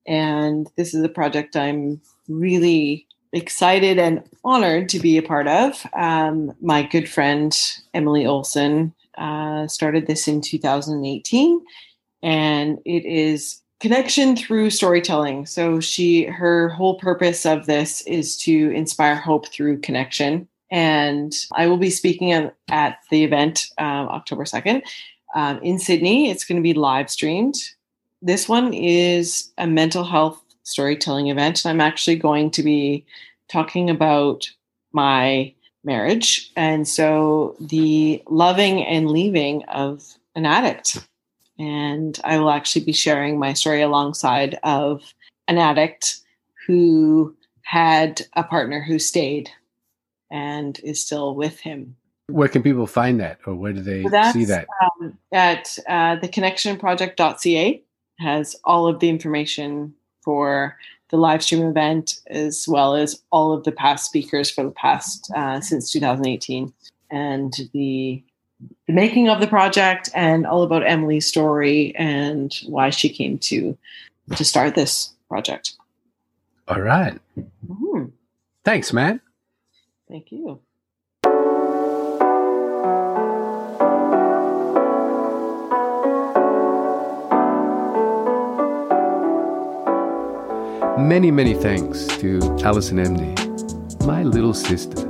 [0.06, 5.86] And this is a project I'm really excited and honored to be a part of.
[5.94, 7.56] Um, my good friend,
[7.94, 11.60] Emily Olson, uh, started this in 2018.
[12.22, 15.46] And it is connection through storytelling.
[15.46, 20.48] So she her whole purpose of this is to inspire hope through connection.
[20.70, 24.82] And I will be speaking at, the event um, October 2nd
[25.34, 26.30] um, in Sydney.
[26.30, 27.56] It's going to be live streamed.
[28.22, 31.64] This one is a mental health storytelling event.
[31.64, 33.04] And I'm actually going to be
[33.48, 34.48] talking about
[34.92, 35.52] my
[35.82, 36.50] marriage.
[36.56, 40.98] And so the loving and leaving of an addict
[41.60, 45.12] and I will actually be sharing my story alongside of
[45.46, 46.20] an addict
[46.66, 49.50] who had a partner who stayed
[50.30, 51.96] and is still with him.
[52.28, 54.66] Where can people find that or where do they So see that?
[55.00, 57.82] Um, at uh, theconnectionproject.ca
[58.20, 60.76] has all of the information for
[61.08, 65.30] the live stream event as well as all of the past speakers for the past
[65.34, 66.72] uh, since 2018
[67.10, 68.22] and the
[68.86, 73.76] the making of the project and all about Emily's story and why she came to
[74.36, 75.72] to start this project.
[76.68, 77.18] All right.
[77.66, 78.12] Mhm.
[78.64, 79.20] Thanks, man.
[80.10, 80.60] Thank you.
[90.98, 95.00] Many, many thanks to Alison MD, my little sister,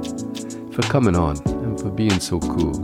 [0.73, 2.75] for coming on and for being so cool.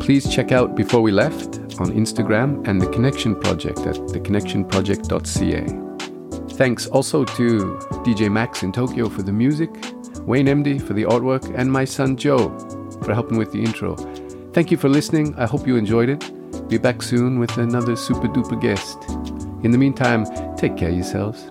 [0.00, 5.84] Please check out Before We Left on Instagram and The Connection Project at theconnectionproject.ca.
[6.56, 9.70] Thanks also to DJ Max in Tokyo for the music,
[10.26, 12.50] Wayne MD for the artwork, and my son Joe
[13.02, 13.96] for helping with the intro.
[14.52, 15.34] Thank you for listening.
[15.36, 16.68] I hope you enjoyed it.
[16.68, 18.98] Be back soon with another super duper guest.
[19.64, 20.24] In the meantime,
[20.56, 21.50] take care yourselves.